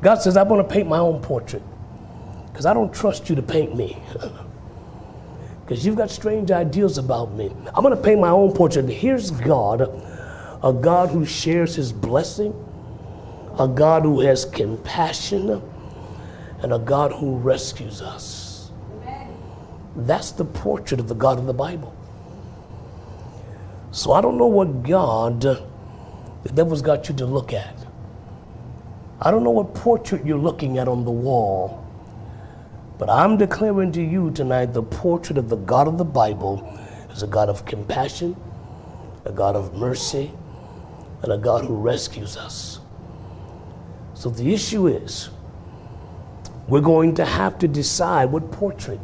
God 0.00 0.22
says, 0.22 0.36
I'm 0.36 0.46
going 0.46 0.62
to 0.62 0.68
paint 0.68 0.88
my 0.88 0.98
own 0.98 1.20
portrait 1.20 1.62
because 2.46 2.64
I 2.66 2.72
don't 2.72 2.94
trust 2.94 3.28
you 3.28 3.34
to 3.36 3.42
paint 3.42 3.76
me. 3.76 4.00
Because 5.68 5.84
you've 5.84 5.96
got 5.96 6.10
strange 6.10 6.50
ideas 6.50 6.96
about 6.96 7.34
me. 7.34 7.52
I'm 7.74 7.82
going 7.82 7.94
to 7.94 8.02
paint 8.02 8.22
my 8.22 8.30
own 8.30 8.54
portrait. 8.54 8.88
Here's 8.88 9.30
God, 9.30 9.82
a 10.62 10.72
God 10.72 11.10
who 11.10 11.26
shares 11.26 11.74
His 11.74 11.92
blessing, 11.92 12.54
a 13.58 13.68
God 13.68 14.04
who 14.04 14.20
has 14.20 14.46
compassion 14.46 15.60
and 16.62 16.72
a 16.72 16.78
God 16.78 17.12
who 17.12 17.36
rescues 17.36 18.00
us. 18.00 18.70
Amen. 19.02 19.28
That's 19.94 20.30
the 20.30 20.46
portrait 20.46 21.00
of 21.00 21.08
the 21.08 21.14
God 21.14 21.38
of 21.38 21.44
the 21.44 21.52
Bible. 21.52 21.94
So 23.90 24.12
I 24.12 24.20
don't 24.20 24.38
know 24.38 24.46
what 24.46 24.82
God 24.82 25.40
the 26.42 26.54
devil's 26.54 26.82
got 26.82 27.08
you 27.08 27.14
to 27.16 27.26
look 27.26 27.52
at. 27.52 27.74
I 29.20 29.30
don't 29.30 29.42
know 29.42 29.50
what 29.50 29.74
portrait 29.74 30.24
you're 30.24 30.38
looking 30.38 30.78
at 30.78 30.88
on 30.88 31.04
the 31.04 31.10
wall. 31.10 31.84
But 32.96 33.10
I'm 33.10 33.36
declaring 33.36 33.92
to 33.92 34.02
you 34.02 34.30
tonight 34.30 34.72
the 34.72 34.82
portrait 34.82 35.38
of 35.38 35.48
the 35.48 35.56
God 35.56 35.88
of 35.88 35.98
the 35.98 36.04
Bible 36.04 36.78
is 37.10 37.22
a 37.22 37.26
God 37.26 37.48
of 37.48 37.64
compassion, 37.64 38.36
a 39.24 39.32
God 39.32 39.56
of 39.56 39.74
mercy, 39.74 40.32
and 41.22 41.32
a 41.32 41.38
God 41.38 41.64
who 41.64 41.76
rescues 41.76 42.36
us. 42.36 42.80
So 44.14 44.30
the 44.30 44.52
issue 44.52 44.86
is 44.86 45.30
we're 46.66 46.80
going 46.80 47.14
to 47.16 47.24
have 47.24 47.58
to 47.58 47.68
decide 47.68 48.26
what 48.26 48.50
portrait 48.50 49.00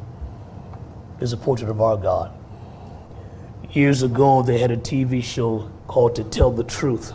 is 1.21 1.33
a 1.33 1.37
portrait 1.37 1.71
of 1.71 1.81
our 1.81 1.97
God. 1.97 2.33
Years 3.75 4.03
ago, 4.03 4.43
they 4.43 4.59
had 4.59 4.71
a 4.71 4.77
TV 4.77 5.23
show 5.23 5.71
called 5.89 6.15
To 6.15 6.25
Tell 6.25 6.51
the 6.51 6.65
Truth. 6.65 7.13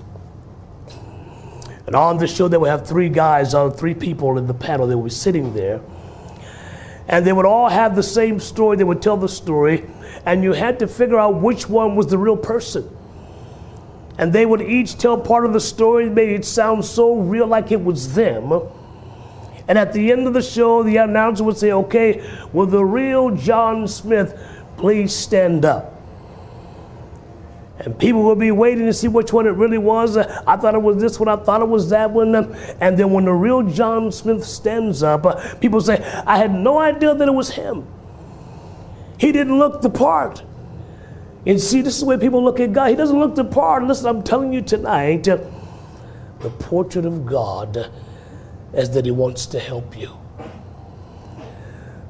And 1.88 1.96
on 1.96 2.18
the 2.18 2.28
show, 2.28 2.48
they 2.48 2.58
would 2.58 2.70
have 2.70 2.88
three 2.88 3.10
guys, 3.10 3.56
or 3.56 3.72
three 3.72 3.96
people 3.96 4.38
in 4.38 4.46
the 4.46 4.54
panel. 4.54 4.86
They 4.86 4.94
would 4.94 5.06
be 5.06 5.10
sitting 5.10 5.54
there. 5.54 5.82
And 7.08 7.26
they 7.26 7.34
would 7.34 7.46
all 7.46 7.70
have 7.70 7.96
the 7.96 8.04
same 8.04 8.40
story. 8.40 8.78
They 8.78 8.84
would 8.84 9.02
tell 9.02 9.18
the 9.18 9.30
story. 9.30 9.90
And 10.26 10.44
you 10.44 10.54
had 10.54 10.80
to 10.80 10.88
figure 10.88 11.18
out 11.18 11.42
which 11.42 11.68
one 11.68 11.96
was 11.96 12.08
the 12.08 12.18
real 12.18 12.38
person. 12.38 12.88
And 14.20 14.32
they 14.32 14.46
would 14.46 14.62
each 14.62 14.98
tell 14.98 15.18
part 15.18 15.46
of 15.46 15.54
the 15.54 15.62
story, 15.62 16.10
made 16.10 16.30
it 16.30 16.46
sound 16.46 16.84
so 16.86 17.16
real 17.16 17.48
like 17.48 17.72
it 17.72 17.84
was 17.84 18.14
them 18.14 18.52
and 19.70 19.78
at 19.78 19.94
the 19.94 20.12
end 20.12 20.26
of 20.26 20.34
the 20.34 20.42
show, 20.42 20.82
the 20.82 20.98
announcer 20.98 21.44
would 21.44 21.56
say, 21.56 21.72
okay, 21.72 22.28
will 22.52 22.66
the 22.66 22.84
real 22.84 23.30
John 23.30 23.88
Smith 23.88 24.36
please 24.78 25.14
stand 25.14 25.64
up? 25.64 25.99
And 27.80 27.98
people 27.98 28.24
will 28.24 28.36
be 28.36 28.52
waiting 28.52 28.86
to 28.88 28.94
see 28.94 29.08
which 29.08 29.32
one 29.32 29.48
it 29.48 29.52
really 29.52 29.78
was. 29.78 30.18
I 30.18 30.58
thought 30.58 30.76
it 30.76 30.82
was 30.82 30.98
this 30.98 31.18
one, 31.18 31.30
I 31.30 31.38
thought 31.38 31.62
it 31.62 31.68
was 31.68 31.90
that 31.90 32.12
one. 32.12 32.36
And 32.36 32.98
then 32.98 33.12
when 33.12 33.26
the 33.26 33.34
real 33.34 33.64
John 33.64 34.12
Smith 34.12 34.44
stands 34.44 35.02
up, 35.02 35.26
uh, 35.26 35.56
people 35.56 35.80
say, 35.80 36.04
I 36.28 36.38
had 36.38 36.54
no 36.54 36.78
idea 36.78 37.16
that 37.16 37.28
it 37.28 37.34
was 37.34 37.52
him. 37.52 37.88
He 39.18 39.32
didn't 39.32 39.58
look 39.58 39.82
the 39.82 39.90
part. 39.90 40.44
And 41.46 41.60
see, 41.60 41.82
this 41.82 41.98
is 41.98 42.04
way 42.04 42.18
people 42.18 42.44
look 42.44 42.60
at 42.60 42.74
God. 42.74 42.90
He 42.90 42.96
doesn't 42.96 43.18
look 43.18 43.36
the 43.36 43.46
part. 43.46 43.84
Listen, 43.86 44.08
I'm 44.08 44.24
telling 44.24 44.52
you 44.52 44.62
tonight, 44.62 45.28
uh, 45.28 45.38
the 46.42 46.50
portrait 46.50 47.06
of 47.06 47.26
God 47.26 47.90
is 48.74 48.92
that 48.92 49.06
He 49.06 49.12
wants 49.12 49.46
to 49.48 49.60
help 49.60 49.98
you. 49.98 50.18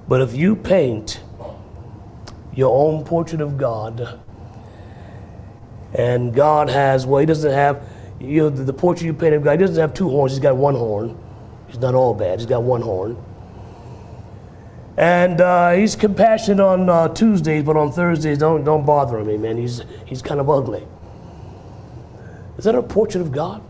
But 0.07 0.21
if 0.21 0.35
you 0.35 0.55
paint 0.55 1.21
your 2.53 2.75
own 2.75 3.05
portrait 3.05 3.41
of 3.41 3.57
God, 3.57 4.19
and 5.93 6.33
God 6.33 6.69
has, 6.69 7.05
well, 7.05 7.19
He 7.19 7.25
doesn't 7.25 7.51
have, 7.51 7.83
you 8.19 8.43
know, 8.43 8.49
the, 8.49 8.63
the 8.63 8.73
portrait 8.73 9.05
you 9.05 9.13
painted 9.13 9.37
of 9.37 9.43
God, 9.43 9.59
He 9.59 9.65
doesn't 9.65 9.79
have 9.79 9.93
two 9.93 10.09
horns, 10.09 10.33
He's 10.33 10.39
got 10.39 10.55
one 10.55 10.75
horn. 10.75 11.17
He's 11.67 11.79
not 11.79 11.95
all 11.95 12.13
bad, 12.13 12.39
He's 12.39 12.47
got 12.47 12.63
one 12.63 12.81
horn. 12.81 13.17
And 14.97 15.39
uh, 15.39 15.71
he's 15.71 15.95
compassionate 15.95 16.59
on 16.59 16.89
uh, 16.89 17.07
Tuesdays, 17.07 17.63
but 17.63 17.77
on 17.77 17.89
Thursdays, 17.93 18.37
don't, 18.37 18.65
don't 18.65 18.85
bother 18.85 19.17
him, 19.19 19.41
man. 19.41 19.55
He's, 19.55 19.81
he's 20.05 20.21
kind 20.21 20.41
of 20.41 20.49
ugly. 20.49 20.85
Is 22.57 22.65
that 22.65 22.75
a 22.75 22.83
portrait 22.83 23.21
of 23.21 23.31
God? 23.31 23.63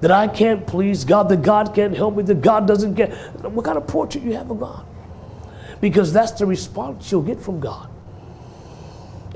that 0.00 0.10
I 0.10 0.28
can't 0.28 0.66
please 0.66 1.04
God, 1.04 1.28
that 1.30 1.42
God 1.42 1.74
can't 1.74 1.96
help 1.96 2.16
me, 2.16 2.22
that 2.24 2.40
God 2.40 2.66
doesn't 2.66 2.94
get. 2.94 3.12
What 3.42 3.64
kind 3.64 3.78
of 3.78 3.86
portrait 3.86 4.22
you 4.22 4.34
have 4.34 4.50
of 4.50 4.60
God? 4.60 4.86
Because 5.80 6.12
that's 6.12 6.32
the 6.32 6.46
response 6.46 7.10
you'll 7.10 7.22
get 7.22 7.40
from 7.40 7.60
God. 7.60 7.90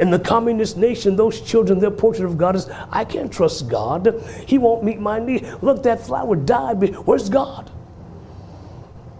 In 0.01 0.11
the 0.11 0.19
communist 0.19 0.79
nation, 0.79 1.15
those 1.15 1.43
children, 1.43 1.79
their 1.79 1.91
portrait 1.91 2.25
of 2.25 2.39
God 2.39 2.57
is, 2.57 2.69
I 2.91 3.05
can't 3.05 3.31
trust 3.31 3.69
God. 3.69 4.15
He 4.47 4.57
won't 4.57 4.83
meet 4.83 4.99
my 4.99 5.19
need. 5.19 5.47
Look, 5.61 5.83
that 5.83 6.01
flower 6.01 6.37
died. 6.37 6.97
Where's 7.07 7.29
God? 7.29 7.71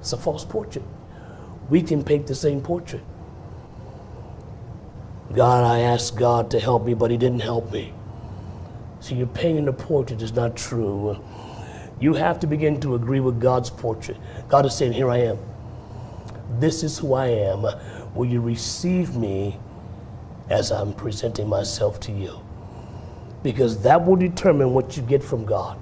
It's 0.01 0.15
a 0.15 0.17
false 0.17 0.45
portrait. 0.45 0.85
We 1.69 1.83
can 1.83 2.03
paint 2.03 2.27
the 2.27 2.35
same 2.35 2.63
portrait. 2.63 3.03
God, 5.35 5.65
I 5.65 5.81
asked 5.81 6.17
God 6.17 6.51
to 6.53 6.59
help 6.59 6.87
me, 6.87 6.95
but 6.95 7.11
He 7.11 7.19
didn't 7.19 7.41
help 7.41 7.71
me. 7.71 7.93
So 9.01 9.15
your 9.15 9.27
painting 9.29 9.69
a 9.69 9.73
portrait 9.75 10.23
is 10.23 10.33
not 10.33 10.57
true. 10.57 11.23
You 12.01 12.15
have 12.15 12.41
to 12.41 12.47
begin 12.47 12.81
to 12.81 12.95
agree 12.95 13.21
with 13.21 13.39
God's 13.39 13.69
portrait. 13.69 14.17
God 14.49 14.65
is 14.65 14.75
saying, 14.75 14.95
Here 14.95 15.11
I 15.11 15.19
am. 15.19 15.39
This 16.59 16.83
is 16.83 16.99
who 16.99 17.13
I 17.13 17.27
am. 17.27 17.67
Will 18.15 18.27
you 18.27 18.41
receive 18.41 19.15
me 19.15 19.59
as 20.51 20.73
I'm 20.73 20.93
presenting 20.95 21.49
myself 21.49 22.01
to 22.01 22.13
you? 22.13 22.41
Because 23.43 23.83
that 23.85 24.07
will 24.07 24.17
determine 24.17 24.75
what 24.75 24.97
you 24.97 25.03
get 25.05 25.23
from 25.23 25.47
God. 25.47 25.79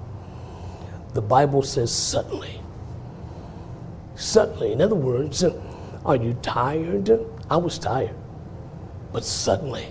The 1.13 1.21
Bible 1.21 1.63
says, 1.63 1.91
suddenly. 1.93 2.61
Suddenly. 4.15 4.73
In 4.73 4.81
other 4.81 4.95
words, 4.95 5.43
are 6.05 6.15
you 6.15 6.35
tired? 6.41 7.11
I 7.49 7.57
was 7.57 7.79
tired. 7.79 8.15
But 9.13 9.25
suddenly, 9.25 9.87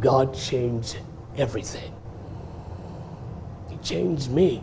God 0.00 0.34
changed 0.34 0.98
everything 1.36 1.92
He 3.70 3.76
changed 3.78 4.30
me. 4.30 4.62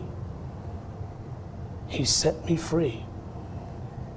He 1.88 2.04
set 2.04 2.44
me 2.46 2.56
free. 2.56 3.04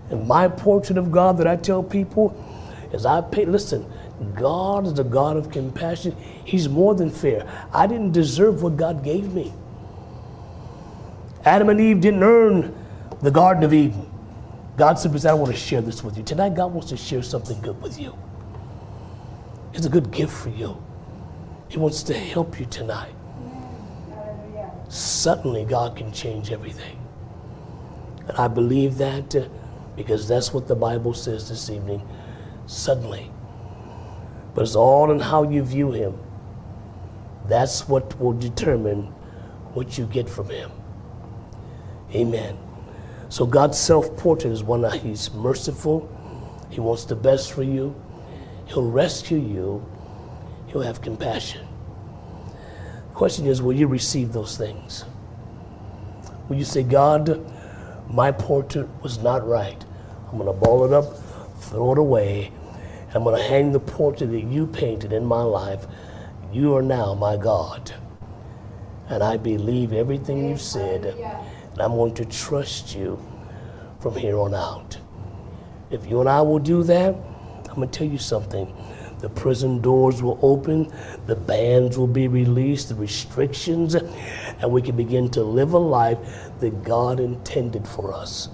And 0.10 0.28
my 0.28 0.48
portrait 0.48 0.98
of 0.98 1.12
God 1.12 1.38
that 1.40 1.48
I 1.48 1.56
tell 1.56 1.84
people 1.84 2.36
is 2.94 3.06
I 3.06 3.22
pay, 3.22 3.46
listen, 3.46 3.86
God 4.36 4.86
is 4.88 4.94
the 4.94 5.04
God 5.04 5.38
of 5.38 5.50
compassion. 5.50 6.16
He's 6.44 6.68
more 6.68 6.96
than 6.96 7.10
fair. 7.10 7.48
I 7.74 7.88
didn't 7.88 8.12
deserve 8.12 8.62
what 8.62 8.78
God 8.78 9.04
gave 9.04 9.34
me. 9.34 9.54
Adam 11.46 11.70
and 11.70 11.80
Eve 11.80 12.02
didn't 12.02 12.24
earn 12.24 12.76
the 13.22 13.32
Garden 13.32 13.64
of 13.64 13.74
Eden. 13.74 14.06
God 14.78 15.00
simply 15.00 15.20
said, 15.20 15.32
I 15.32 15.34
want 15.34 15.52
to 15.52 15.58
share 15.58 15.82
this 15.82 16.04
with 16.04 16.18
you. 16.18 16.24
Tonight, 16.24 16.56
God 16.56 16.74
wants 16.74 16.90
to 16.90 16.98
share 16.98 17.24
something 17.24 17.60
good 17.62 17.82
with 17.82 18.00
you. 18.00 18.18
It's 19.74 19.86
a 19.86 19.90
good 19.90 20.12
gift 20.12 20.34
for 20.34 20.50
you. 20.50 20.82
He 21.70 21.78
wants 21.78 22.04
to 22.04 22.14
help 22.14 22.60
you 22.60 22.66
tonight 22.66 23.14
suddenly 24.90 25.64
God 25.64 25.96
can 25.96 26.12
change 26.12 26.52
everything. 26.52 26.98
And 28.28 28.38
I 28.38 28.48
believe 28.48 28.98
that 28.98 29.36
uh, 29.36 29.48
because 29.96 30.28
that's 30.28 30.54
what 30.54 30.68
the 30.68 30.76
Bible 30.76 31.14
says 31.14 31.50
this 31.50 31.70
evening 31.70 32.08
suddenly. 32.66 33.32
But 34.54 34.64
it's 34.64 34.76
all 34.76 35.12
in 35.12 35.20
how 35.20 35.44
you 35.44 35.64
view 35.64 35.92
Him. 35.92 36.18
That's 37.46 37.88
what 37.88 38.20
will 38.20 38.34
determine 38.34 39.04
what 39.74 39.98
you 39.98 40.06
get 40.06 40.30
from 40.30 40.50
Him. 40.50 40.72
Amen. 42.14 42.58
So 43.30 43.46
God's 43.46 43.78
self 43.78 44.16
portrait 44.18 44.52
is 44.52 44.64
one 44.64 44.82
that 44.82 44.96
He's 44.96 45.32
merciful, 45.34 46.10
He 46.70 46.80
wants 46.80 47.06
the 47.06 47.16
best 47.16 47.54
for 47.54 47.64
you, 47.64 47.96
He'll 48.66 48.90
rescue 48.90 49.38
you, 49.40 49.86
He'll 50.68 50.82
have 50.82 51.02
compassion. 51.02 51.68
The 52.46 53.16
question 53.16 53.46
is, 53.46 53.62
will 53.62 53.74
you 53.74 53.88
receive 53.88 54.34
those 54.34 54.58
things? 54.58 55.06
Will 56.48 56.58
you 56.58 56.66
say, 56.66 56.82
God, 56.84 57.46
my 58.10 58.32
portrait 58.32 58.88
was 59.04 59.20
not 59.20 59.48
right. 59.48 59.84
I'm 60.32 60.38
going 60.40 60.48
to 60.48 60.54
ball 60.54 60.86
it 60.86 60.94
up, 60.94 61.06
throw 61.60 61.92
it 61.92 61.98
away. 62.00 62.52
I'm 63.14 63.24
going 63.24 63.36
to 63.38 63.44
hang 63.44 63.72
the 63.72 63.80
portrait 63.80 64.28
that 64.28 64.44
you 64.44 64.68
painted 64.68 65.14
in 65.14 65.26
my 65.26 65.42
life. 65.42 65.88
You 66.52 66.76
are 66.76 66.82
now 66.82 67.16
my 67.16 67.38
God. 67.38 67.94
And 69.08 69.24
I 69.24 69.38
believe 69.38 69.94
everything 69.94 70.48
you 70.50 70.58
said. 70.58 71.06
and 71.74 71.82
I'm 71.82 71.94
going 71.94 72.14
to 72.16 72.26
trust 72.26 72.96
you 72.96 73.20
from 74.00 74.16
here 74.16 74.38
on 74.38 74.54
out. 74.54 74.98
If 75.90 76.06
you 76.08 76.20
and 76.20 76.30
I 76.30 76.42
will 76.42 76.60
do 76.60 76.84
that, 76.84 77.16
I'm 77.70 77.76
going 77.76 77.90
to 77.90 77.98
tell 77.98 78.08
you 78.08 78.20
something. 78.20 78.72
The 79.20 79.30
prison 79.30 79.82
doors 79.82 80.22
will 80.22 80.40
open, 80.42 80.94
the 81.26 81.36
bans 81.36 81.98
will 81.98 82.08
be 82.08 82.28
released, 82.28 82.90
the 82.90 82.96
restrictions, 82.96 83.96
and 83.96 84.72
we 84.72 84.82
can 84.82 84.96
begin 84.96 85.30
to 85.32 85.44
live 85.44 85.74
a 85.74 85.78
life 85.80 86.20
that 86.60 86.84
God 86.84 87.20
intended 87.20 87.88
for 87.88 88.14
us. 88.14 88.50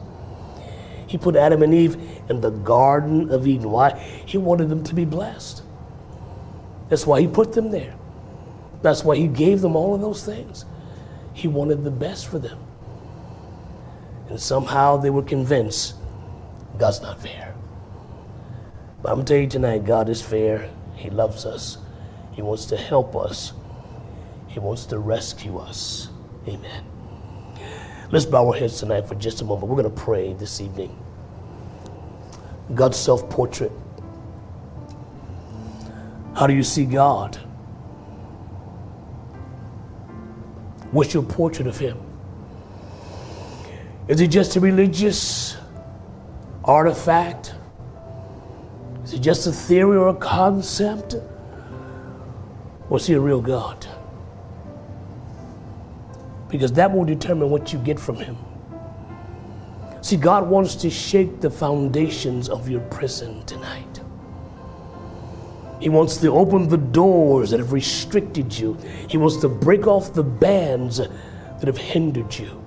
He 1.08 1.18
put 1.18 1.36
Adam 1.36 1.62
and 1.62 1.74
Eve 1.74 1.98
in 2.30 2.42
the 2.42 2.50
Garden 2.50 3.30
of 3.32 3.48
Eden. 3.48 3.70
Why? 3.70 3.92
He 4.26 4.38
wanted 4.38 4.70
them 4.70 4.84
to 4.84 4.96
be 4.96 5.06
blessed. 5.06 5.64
That's 6.90 7.06
why 7.06 7.22
He 7.22 7.28
put 7.28 7.54
them 7.54 7.72
there. 7.72 7.96
That's 8.82 9.04
why 9.04 9.16
He 9.16 9.28
gave 9.28 9.62
them 9.62 9.76
all 9.76 9.96
of 9.96 10.02
those 10.02 10.26
things. 10.26 10.66
He 11.34 11.48
wanted 11.48 11.84
the 11.84 11.92
best 11.92 12.28
for 12.28 12.40
them. 12.40 12.60
And 14.30 14.40
somehow 14.40 14.98
they 14.98 15.10
were 15.10 15.24
convinced 15.24 15.96
God's 16.78 17.02
not 17.02 17.22
fair. 17.22 17.56
But 19.02 19.10
I'm 19.10 19.16
going 19.18 19.26
to 19.26 19.34
tell 19.34 19.42
you 19.42 19.48
tonight, 19.48 19.86
God 19.86 20.10
is 20.10 20.22
fair. 20.22 20.70
He 20.96 21.10
loves 21.10 21.46
us. 21.46 21.78
He 22.32 22.42
wants 22.42 22.66
to 22.68 22.78
help 22.78 23.16
us. 23.16 23.54
He 24.48 24.60
wants 24.60 24.86
to 24.88 25.00
rescue 25.00 25.58
us. 25.58 26.10
Amen. 26.48 26.95
Let's 28.12 28.26
bow 28.26 28.48
our 28.48 28.54
heads 28.54 28.80
tonight 28.80 29.08
for 29.08 29.16
just 29.16 29.42
a 29.42 29.46
moment. 29.46 29.68
We're 29.68 29.82
going 29.82 29.96
to 29.96 30.02
pray 30.02 30.34
this 30.34 30.62
evening. 30.62 30.96
God's 32.74 32.98
self 32.98 33.30
portrait. 33.30 33.72
How 36.36 36.48
do 36.48 36.54
you 36.54 36.64
see 36.64 36.86
God? 36.86 37.36
What's 40.92 41.14
your 41.14 41.24
portrait 41.24 41.68
of 41.68 41.78
Him? 41.78 41.98
Is 44.08 44.20
he 44.20 44.28
just 44.28 44.56
a 44.56 44.60
religious 44.60 45.58
artifact? 46.64 47.56
Is 49.04 49.14
it 49.14 49.20
just 49.20 49.48
a 49.48 49.52
theory 49.52 49.98
or 49.98 50.10
a 50.10 50.16
concept? 50.16 51.16
Or 52.90 52.98
is 52.98 53.08
he 53.08 53.14
a 53.14 53.20
real 53.20 53.42
God? 53.42 53.88
Because 56.56 56.72
that 56.72 56.90
will 56.90 57.04
determine 57.04 57.50
what 57.50 57.74
you 57.74 57.80
get 57.80 58.00
from 58.00 58.16
him. 58.16 58.38
See, 60.00 60.16
God 60.16 60.48
wants 60.50 60.76
to 60.76 60.90
shake 60.90 61.42
the 61.42 61.50
foundations 61.50 62.48
of 62.48 62.70
your 62.70 62.80
prison 62.80 63.46
tonight. 63.46 64.00
He 65.82 65.90
wants 65.90 66.16
to 66.18 66.30
open 66.30 66.70
the 66.70 66.78
doors 66.78 67.50
that 67.50 67.60
have 67.60 67.74
restricted 67.74 68.58
you. 68.58 68.78
He 69.10 69.18
wants 69.18 69.36
to 69.42 69.50
break 69.50 69.86
off 69.86 70.14
the 70.14 70.24
bands 70.24 71.00
that 71.00 71.66
have 71.66 71.78
hindered 71.78 72.34
you. 72.34 72.64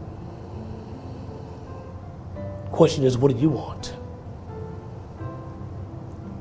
Question 2.70 3.04
is, 3.04 3.16
what 3.16 3.32
do 3.32 3.38
you 3.38 3.48
want? 3.48 3.94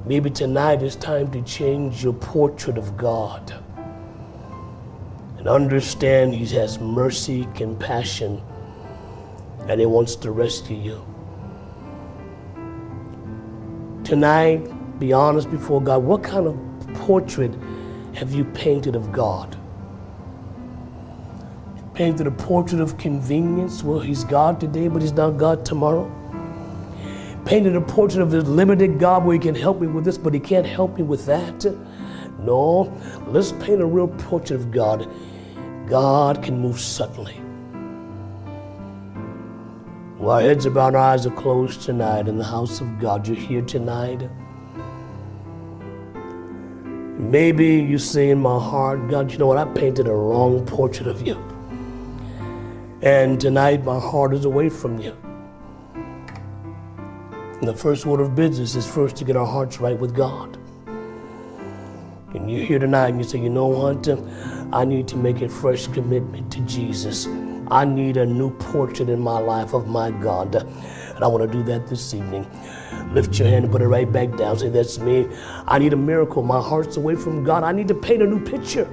Maybe 0.06 0.30
tonight 0.30 0.84
is 0.84 0.98
time 0.98 1.32
to 1.32 1.42
change 1.44 2.04
your 2.04 2.12
portrait 2.12 2.78
of 2.78 2.98
God 2.98 3.64
and 5.48 5.56
understand 5.56 6.36
He 6.36 6.46
has 6.58 6.80
mercy, 6.80 7.48
compassion, 7.56 8.42
and 9.70 9.80
He 9.80 9.86
wants 9.86 10.16
to 10.18 10.32
rescue 10.32 10.76
you. 10.76 11.06
Tonight, 14.04 15.00
be 15.00 15.14
honest 15.14 15.50
before 15.50 15.82
God. 15.82 16.04
What 16.04 16.24
kind 16.24 16.48
of 16.48 16.58
portrait 16.96 17.54
have 18.14 18.34
you 18.34 18.44
painted 18.44 18.96
of 18.96 19.12
God? 19.12 19.58
Painted 21.94 22.28
a 22.28 22.32
portrait 22.32 22.82
of 22.82 22.98
convenience. 22.98 23.84
Well, 23.84 24.00
He's 24.00 24.24
God 24.26 24.60
today, 24.60 24.90
but 24.90 25.02
He's 25.02 25.14
not 25.14 25.38
God 25.38 25.66
tomorrow 25.66 26.14
painted 27.46 27.78
a 27.78 27.82
portrait 27.82 28.22
of 28.22 28.30
this 28.30 28.44
limited 28.44 29.00
God 29.00 29.24
where 29.24 29.34
He 29.34 29.40
can 29.40 29.56
help 29.56 29.80
me 29.80 29.88
with 29.88 30.04
this, 30.04 30.18
but 30.18 30.34
He 30.34 30.40
can't 30.42 30.66
help 30.66 30.98
me 30.98 31.04
with 31.04 31.26
that. 31.28 31.66
No, 32.40 32.94
let's 33.28 33.54
paint 33.54 33.82
a 33.82 33.86
real 33.86 34.10
portrait 34.10 34.60
of 34.60 34.70
God. 34.70 35.10
God 35.88 36.44
can 36.44 36.60
move 36.60 36.80
suddenly. 36.80 37.36
While 40.18 40.38
our 40.38 40.42
heads 40.42 40.66
are 40.66 40.72
bowed, 40.72 40.96
our 40.96 41.02
eyes 41.02 41.26
are 41.26 41.32
closed 41.32 41.82
tonight 41.82 42.28
in 42.28 42.38
the 42.38 42.44
house 42.44 42.82
of 42.82 43.00
God, 43.00 43.28
you're 43.28 43.38
here 43.38 43.62
tonight. 43.62 44.30
Maybe 47.18 47.68
you 47.68 47.98
say 47.98 48.30
in 48.30 48.40
my 48.40 48.60
heart, 48.60 49.10
God, 49.10 49.32
you 49.32 49.38
know 49.38 49.48
what? 49.48 49.58
I 49.58 49.66
painted 49.66 50.08
a 50.08 50.14
wrong 50.14 50.66
portrait 50.66 51.08
of 51.08 51.26
you. 51.26 51.36
And 53.02 53.40
tonight 53.40 53.84
my 53.84 54.00
heart 54.00 54.34
is 54.34 54.46
away 54.46 54.70
from 54.70 55.00
you. 55.00 55.16
And 57.60 57.68
the 57.68 57.76
first 57.76 58.06
order 58.06 58.24
of 58.24 58.36
business 58.36 58.76
is 58.76 58.86
first 58.86 59.16
to 59.18 59.24
get 59.24 59.36
our 59.36 59.46
hearts 59.46 59.80
right 59.80 59.98
with 59.98 60.16
God. 60.16 60.58
And 62.36 62.52
you're 62.52 62.66
here 62.66 62.80
tonight 62.80 63.10
and 63.10 63.20
you 63.20 63.24
say, 63.24 63.40
you 63.40 63.50
know 63.50 63.68
what? 63.68 64.08
I 64.72 64.86
need 64.86 65.08
to 65.10 65.18
make 65.18 65.42
a 65.42 65.50
fresh 65.50 65.88
commitment 65.88 66.52
to 66.52 66.60
Jesus. 66.62 67.28
I 67.70 67.86
need 67.86 68.18
a 68.18 68.26
new 68.26 68.52
portrait 68.58 69.10
in 69.10 69.20
my 69.20 69.40
life 69.40 69.74
of 69.74 69.88
my 69.88 70.12
God. 70.12 70.56
And 70.56 71.24
I 71.24 71.28
want 71.28 71.50
to 71.50 71.58
do 71.58 71.64
that 71.64 71.88
this 71.88 72.14
evening. 72.14 72.46
Lift 73.14 73.40
your 73.40 73.48
hand 73.48 73.66
and 73.66 73.72
put 73.72 73.82
it 73.82 73.88
right 73.88 74.12
back 74.12 74.36
down. 74.38 74.58
Say, 74.60 74.70
That's 74.70 75.00
me. 75.00 75.28
I 75.68 75.80
need 75.80 75.94
a 75.94 75.98
miracle. 75.98 76.44
My 76.44 76.62
heart's 76.62 76.98
away 76.98 77.16
from 77.16 77.44
God. 77.44 77.64
I 77.64 77.72
need 77.72 77.88
to 77.88 77.96
paint 77.96 78.22
a 78.22 78.28
new 78.28 78.44
picture. 78.44 78.86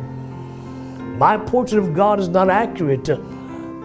My 1.19 1.37
portrait 1.37 1.79
of 1.79 1.95
God 1.95 2.19
is 2.19 2.29
not 2.29 2.51
accurate, 2.51 3.07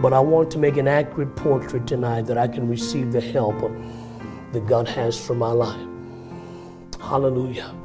but 0.02 0.14
I 0.14 0.20
want 0.20 0.50
to 0.52 0.58
make 0.58 0.78
an 0.78 0.88
accurate 0.88 1.36
portrait 1.36 1.86
tonight 1.86 2.24
that 2.24 2.38
I 2.38 2.48
can 2.48 2.68
receive 2.68 3.12
the 3.12 3.22
help 3.22 3.60
that 4.52 4.66
God 4.68 4.88
has 4.88 5.20
for 5.20 5.36
my 5.36 5.52
life. 5.52 5.80
Hallelujah. 7.00 7.79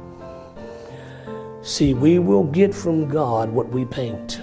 See, 1.65 1.95
we 1.95 2.19
will 2.19 2.43
get 2.43 2.75
from 2.75 3.09
God 3.09 3.49
what 3.49 3.69
we 3.69 3.85
paint. 3.85 4.39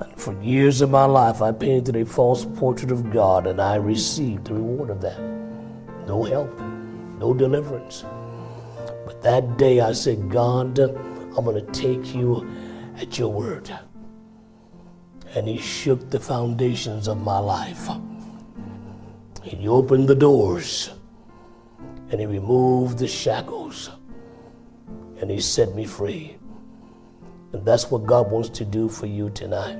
And 0.00 0.12
for 0.18 0.38
years 0.42 0.82
of 0.82 0.90
my 0.90 1.06
life, 1.06 1.40
I 1.40 1.50
painted 1.50 1.96
a 1.96 2.04
false 2.04 2.44
portrait 2.44 2.92
of 2.92 3.10
God 3.10 3.46
and 3.46 3.58
I 3.58 3.76
received 3.76 4.44
the 4.44 4.52
reward 4.52 4.90
of 4.90 5.00
that. 5.00 5.18
No 6.06 6.22
help, 6.24 6.60
no 7.18 7.32
deliverance. 7.32 8.04
But 9.06 9.22
that 9.22 9.56
day 9.56 9.80
I 9.80 9.92
said, 9.92 10.30
God, 10.30 10.78
I'm 10.78 11.42
going 11.42 11.64
to 11.64 11.72
take 11.72 12.14
you 12.14 12.46
at 12.98 13.18
your 13.18 13.32
word. 13.32 13.74
And 15.34 15.48
He 15.48 15.56
shook 15.56 16.10
the 16.10 16.20
foundations 16.20 17.08
of 17.08 17.16
my 17.16 17.38
life. 17.38 17.88
He 19.42 19.66
opened 19.66 20.06
the 20.06 20.14
doors 20.14 20.90
and 22.10 22.20
He 22.20 22.26
removed 22.26 22.98
the 22.98 23.08
shackles 23.08 23.88
and 25.22 25.30
He 25.30 25.40
set 25.40 25.74
me 25.74 25.86
free. 25.86 26.36
And 27.52 27.64
that's 27.64 27.90
what 27.90 28.04
God 28.04 28.30
wants 28.30 28.50
to 28.50 28.64
do 28.64 28.88
for 28.88 29.06
you 29.06 29.30
tonight. 29.30 29.78